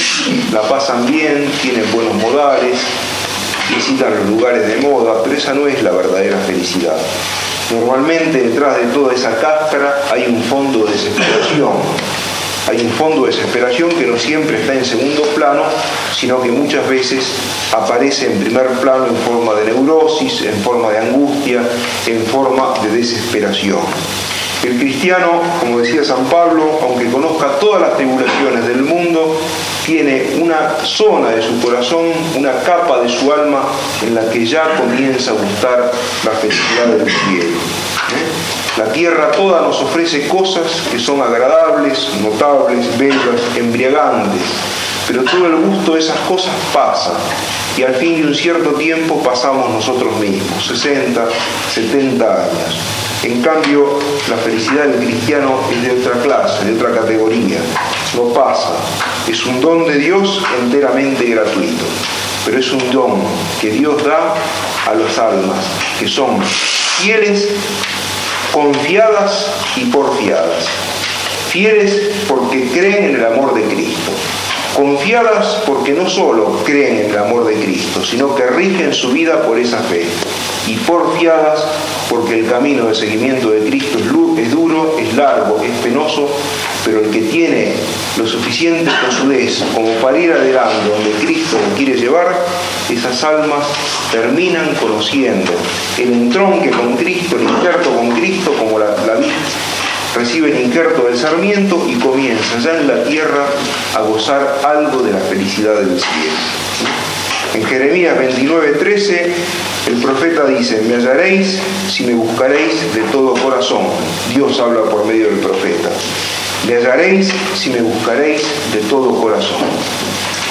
la 0.53 0.63
pasan 0.63 1.07
bien, 1.07 1.51
tienen 1.61 1.91
buenos 1.93 2.15
modales, 2.15 2.79
visitan 3.75 4.15
los 4.15 4.27
lugares 4.27 4.67
de 4.67 4.77
moda, 4.77 5.23
pero 5.23 5.37
esa 5.37 5.55
no 5.55 5.67
es 5.67 5.83
la 5.83 5.91
verdadera 5.91 6.39
felicidad. 6.47 6.97
Normalmente 7.71 8.41
detrás 8.41 8.79
de 8.79 8.85
toda 8.87 9.15
esa 9.15 9.37
cáscara 9.37 10.03
hay 10.11 10.27
un 10.27 10.43
fondo 10.43 10.87
de 10.87 10.93
desesperación, 10.93 11.73
hay 12.69 12.83
un 12.83 12.91
fondo 12.91 13.23
de 13.23 13.33
desesperación 13.33 13.89
que 13.91 14.07
no 14.07 14.19
siempre 14.19 14.61
está 14.61 14.75
en 14.75 14.85
segundo 14.85 15.23
plano, 15.35 15.63
sino 16.15 16.41
que 16.43 16.51
muchas 16.51 16.87
veces 16.87 17.25
aparece 17.73 18.27
en 18.27 18.41
primer 18.41 18.67
plano 18.81 19.07
en 19.07 19.17
forma 19.17 19.55
de 19.55 19.73
neurosis, 19.73 20.43
en 20.43 20.55
forma 20.63 20.91
de 20.91 20.99
angustia, 20.99 21.63
en 22.07 22.23
forma 22.27 22.75
de 22.83 22.91
desesperación. 22.91 23.79
El 24.63 24.77
cristiano, 24.79 25.41
como 25.61 25.79
decía 25.79 26.05
San 26.05 26.27
Pablo, 26.27 26.79
aunque 26.83 27.07
conozca 27.11 27.59
todas 27.59 27.81
las 27.81 27.97
tribulaciones 27.97 28.67
del 28.67 28.83
mundo, 28.83 29.41
tiene 29.87 30.37
una 30.43 30.77
zona 30.83 31.31
de 31.31 31.43
su 31.43 31.59
corazón, 31.61 32.07
una 32.37 32.53
capa 32.65 33.01
de 33.01 33.09
su 33.09 33.33
alma 33.33 33.63
en 34.03 34.15
la 34.15 34.29
que 34.29 34.45
ya 34.45 34.77
comienza 34.77 35.31
a 35.31 35.35
gustar 35.35 35.91
la 36.25 36.31
felicidad 36.33 36.87
del 36.87 37.07
cielo. 37.07 37.59
La 38.79 38.93
tierra 38.93 39.33
toda 39.33 39.63
nos 39.63 39.83
ofrece 39.83 40.29
cosas 40.29 40.83
que 40.89 41.01
son 41.01 41.21
agradables, 41.21 42.11
notables, 42.23 42.97
bellas, 42.97 43.43
embriagantes, 43.57 44.41
pero 45.09 45.25
todo 45.25 45.47
el 45.47 45.57
gusto 45.57 45.95
de 45.95 45.99
esas 45.99 46.21
cosas 46.21 46.55
pasa 46.73 47.15
y 47.77 47.83
al 47.83 47.97
fin 47.97 48.23
de 48.23 48.29
un 48.29 48.35
cierto 48.37 48.71
tiempo 48.75 49.21
pasamos 49.21 49.69
nosotros 49.71 50.17
mismos, 50.21 50.65
60, 50.65 51.27
70 51.75 52.25
años. 52.25 52.81
En 53.25 53.43
cambio, 53.43 53.99
la 54.31 54.37
felicidad 54.37 54.85
del 54.85 55.05
cristiano 55.05 55.59
es 55.73 55.83
de 55.83 56.01
otra 56.01 56.23
clase, 56.23 56.65
de 56.65 56.75
otra 56.75 57.01
categoría. 57.01 57.59
No 58.15 58.33
pasa. 58.33 58.75
Es 59.27 59.45
un 59.45 59.61
don 59.61 59.87
de 59.87 59.99
Dios 59.99 60.41
enteramente 60.63 61.25
gratuito. 61.25 61.85
Pero 62.45 62.61
es 62.61 62.71
un 62.71 62.93
don 62.93 63.21
que 63.61 63.71
Dios 63.71 64.05
da 64.05 64.35
a 64.87 64.95
las 64.95 65.19
almas 65.19 65.67
que 65.99 66.07
son 66.07 66.41
fieles 66.99 67.49
confiadas 68.53 69.47
y 69.77 69.85
porfiadas, 69.87 70.67
fieles 71.49 72.11
porque 72.29 72.69
creen 72.71 73.05
en 73.05 73.15
el 73.17 73.27
amor 73.27 73.55
de 73.55 73.63
Cristo, 73.63 74.11
confiadas 74.77 75.63
porque 75.67 75.93
no 75.93 76.09
solo 76.09 76.63
creen 76.65 76.99
en 76.99 77.11
el 77.11 77.19
amor 77.19 77.45
de 77.45 77.55
Cristo, 77.55 78.05
sino 78.05 78.35
que 78.35 78.47
rigen 78.47 78.93
su 78.93 79.13
vida 79.13 79.43
por 79.43 79.59
esa 79.59 79.79
fe, 79.79 80.07
y 80.67 80.77
porfiadas 80.77 81.65
porque 82.09 82.41
el 82.41 82.47
camino 82.49 82.87
de 82.87 82.95
seguimiento 82.95 83.51
de 83.51 83.69
Cristo 83.69 83.99
es 83.99 84.51
duro, 84.51 84.97
es 84.99 85.15
largo, 85.15 85.61
es 85.63 85.71
penoso, 85.83 86.29
pero 86.85 87.01
el 87.01 87.11
que 87.11 87.23
tiene 87.23 87.73
lo 88.17 88.27
suficiente 88.27 88.91
tosudez 89.05 89.63
como 89.75 89.93
para 89.95 90.19
ir 90.19 90.33
adelante 90.33 90.89
donde 90.89 91.11
Cristo 91.25 91.57
lo 91.59 91.77
quiere 91.77 91.95
llevar, 91.95 92.35
esas 92.91 93.23
almas 93.25 93.67
terminan 94.11 94.75
conociendo 94.77 95.53
el 95.99 96.13
entronque 96.13 96.71
con 96.71 96.97
Cristo, 96.97 97.37
el 97.37 97.43
injerto 97.43 97.95
con 97.95 98.11
Cristo, 98.13 98.53
como 98.59 98.79
la, 98.79 98.87
la 98.87 99.19
recibe 100.15 100.51
el 100.51 100.65
injerto 100.67 101.05
del 101.05 101.17
sarmiento 101.17 101.85
y 101.87 101.95
comienza 101.95 102.59
ya 102.59 102.79
en 102.79 102.89
la 102.89 103.05
tierra 103.05 103.47
a 103.95 104.01
gozar 104.01 104.61
algo 104.65 105.03
de 105.03 105.13
la 105.13 105.21
felicidad 105.21 105.75
del 105.75 106.01
cielo. 106.01 106.37
En 107.55 107.65
Jeremías 107.65 108.17
29:13 108.19 109.27
el 109.89 110.03
profeta 110.03 110.45
dice, 110.45 110.83
me 110.83 110.97
hallaréis 110.97 111.59
si 111.91 112.05
me 112.05 112.15
buscaréis 112.15 112.95
de 112.95 113.03
todo 113.13 113.35
corazón. 113.35 113.87
Dios 114.35 114.59
habla 114.61 114.83
por 114.83 115.07
medio 115.07 115.29
del 115.29 115.39
profeta. 115.39 115.89
Me 116.67 116.75
hallaréis 116.75 117.33
si 117.55 117.71
me 117.71 117.81
buscaréis 117.81 118.43
de 118.73 118.81
todo 118.81 119.19
corazón. 119.21 119.63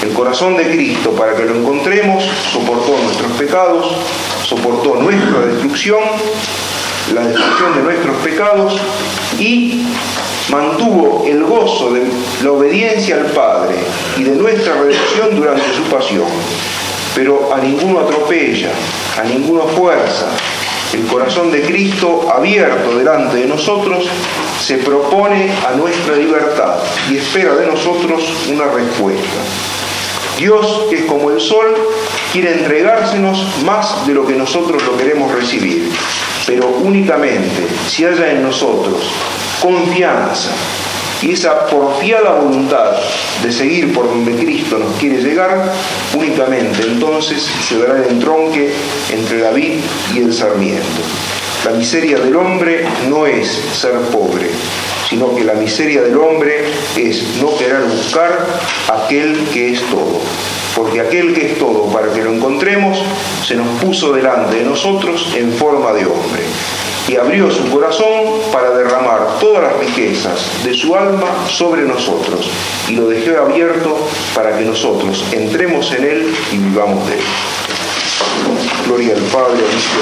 El 0.03 0.13
corazón 0.13 0.55
de 0.55 0.69
Cristo, 0.69 1.11
para 1.11 1.35
que 1.35 1.43
lo 1.43 1.55
encontremos, 1.55 2.23
soportó 2.53 2.95
nuestros 3.03 3.31
pecados, 3.31 3.95
soportó 4.43 4.95
nuestra 4.95 5.39
destrucción, 5.41 5.99
la 7.13 7.21
destrucción 7.21 7.75
de 7.75 7.81
nuestros 7.81 8.15
pecados 8.17 8.79
y 9.39 9.85
mantuvo 10.49 11.25
el 11.27 11.43
gozo 11.43 11.93
de 11.93 12.03
la 12.43 12.51
obediencia 12.51 13.15
al 13.15 13.25
Padre 13.25 13.75
y 14.17 14.23
de 14.23 14.35
nuestra 14.35 14.75
redención 14.75 15.35
durante 15.35 15.73
su 15.73 15.83
pasión. 15.83 16.27
Pero 17.15 17.51
a 17.53 17.57
ninguno 17.57 18.01
atropella, 18.01 18.69
a 19.19 19.23
ninguna 19.23 19.63
fuerza. 19.63 20.27
El 20.93 21.05
corazón 21.07 21.51
de 21.51 21.61
Cristo 21.63 22.31
abierto 22.33 22.97
delante 22.97 23.37
de 23.37 23.47
nosotros 23.47 24.05
se 24.63 24.77
propone 24.77 25.49
a 25.67 25.75
nuestra 25.75 26.15
libertad 26.15 26.75
y 27.09 27.17
espera 27.17 27.55
de 27.55 27.65
nosotros 27.65 28.23
una 28.49 28.65
respuesta. 28.65 29.41
Dios, 30.37 30.85
que 30.89 30.97
es 30.97 31.05
como 31.05 31.31
el 31.31 31.41
sol, 31.41 31.75
quiere 32.31 32.53
entregársenos 32.53 33.43
más 33.65 34.05
de 34.05 34.13
lo 34.13 34.25
que 34.25 34.33
nosotros 34.33 34.83
lo 34.83 34.95
queremos 34.95 35.33
recibir, 35.33 35.89
pero 36.45 36.67
únicamente 36.67 37.67
si 37.89 38.05
haya 38.05 38.31
en 38.31 38.43
nosotros 38.43 39.11
confianza 39.61 40.51
y 41.21 41.31
esa 41.31 41.65
porfiada 41.65 42.35
voluntad 42.35 42.91
de 43.41 43.51
seguir 43.51 43.93
por 43.93 44.07
donde 44.07 44.35
Cristo 44.35 44.77
nos 44.77 44.95
quiere 44.97 45.17
llegar, 45.17 45.73
únicamente 46.13 46.83
entonces 46.83 47.47
se 47.67 47.79
dará 47.79 47.97
el 47.97 48.11
entronque 48.11 48.71
entre 49.11 49.39
David 49.39 49.79
y 50.13 50.19
el 50.19 50.33
sarmiento. 50.33 51.01
La 51.65 51.71
miseria 51.71 52.19
del 52.19 52.35
hombre 52.35 52.85
no 53.09 53.25
es 53.25 53.59
ser 53.73 53.93
pobre, 54.11 54.51
sino 55.09 55.35
que 55.35 55.43
la 55.43 55.53
miseria 55.53 56.01
del 56.01 56.17
hombre 56.17 56.65
es 56.95 57.23
no 57.41 57.55
querer 57.57 57.83
buscar 57.83 58.45
aquel 58.87 59.47
que 59.53 59.73
es 59.73 59.81
todo. 59.89 60.21
Porque 60.75 61.01
aquel 61.01 61.33
que 61.33 61.53
es 61.53 61.57
todo, 61.57 61.91
para 61.91 62.13
que 62.13 62.23
lo 62.23 62.33
encontremos, 62.33 62.99
se 63.45 63.55
nos 63.55 63.67
puso 63.81 64.11
delante 64.11 64.57
de 64.57 64.63
nosotros 64.63 65.27
en 65.35 65.51
forma 65.53 65.91
de 65.93 66.05
hombre 66.05 66.43
y 67.07 67.15
abrió 67.15 67.49
su 67.49 67.67
corazón 67.69 68.41
para 68.51 68.71
derramar 68.71 69.39
todas 69.39 69.63
las 69.63 69.77
riquezas 69.79 70.45
de 70.63 70.73
su 70.73 70.93
alma 70.93 71.47
sobre 71.47 71.83
nosotros 71.83 72.49
y 72.87 72.95
lo 72.95 73.07
dejó 73.07 73.45
abierto 73.45 73.97
para 74.35 74.57
que 74.57 74.65
nosotros 74.65 75.23
entremos 75.31 75.89
en 75.93 76.03
él 76.03 76.35
y 76.51 76.57
vivamos 76.57 77.07
de 77.07 77.13
él. 77.15 77.21
Gloria 78.85 79.15
al 79.15 79.21
Padre, 79.23 79.63
al 79.63 79.77
Hijo 79.77 80.01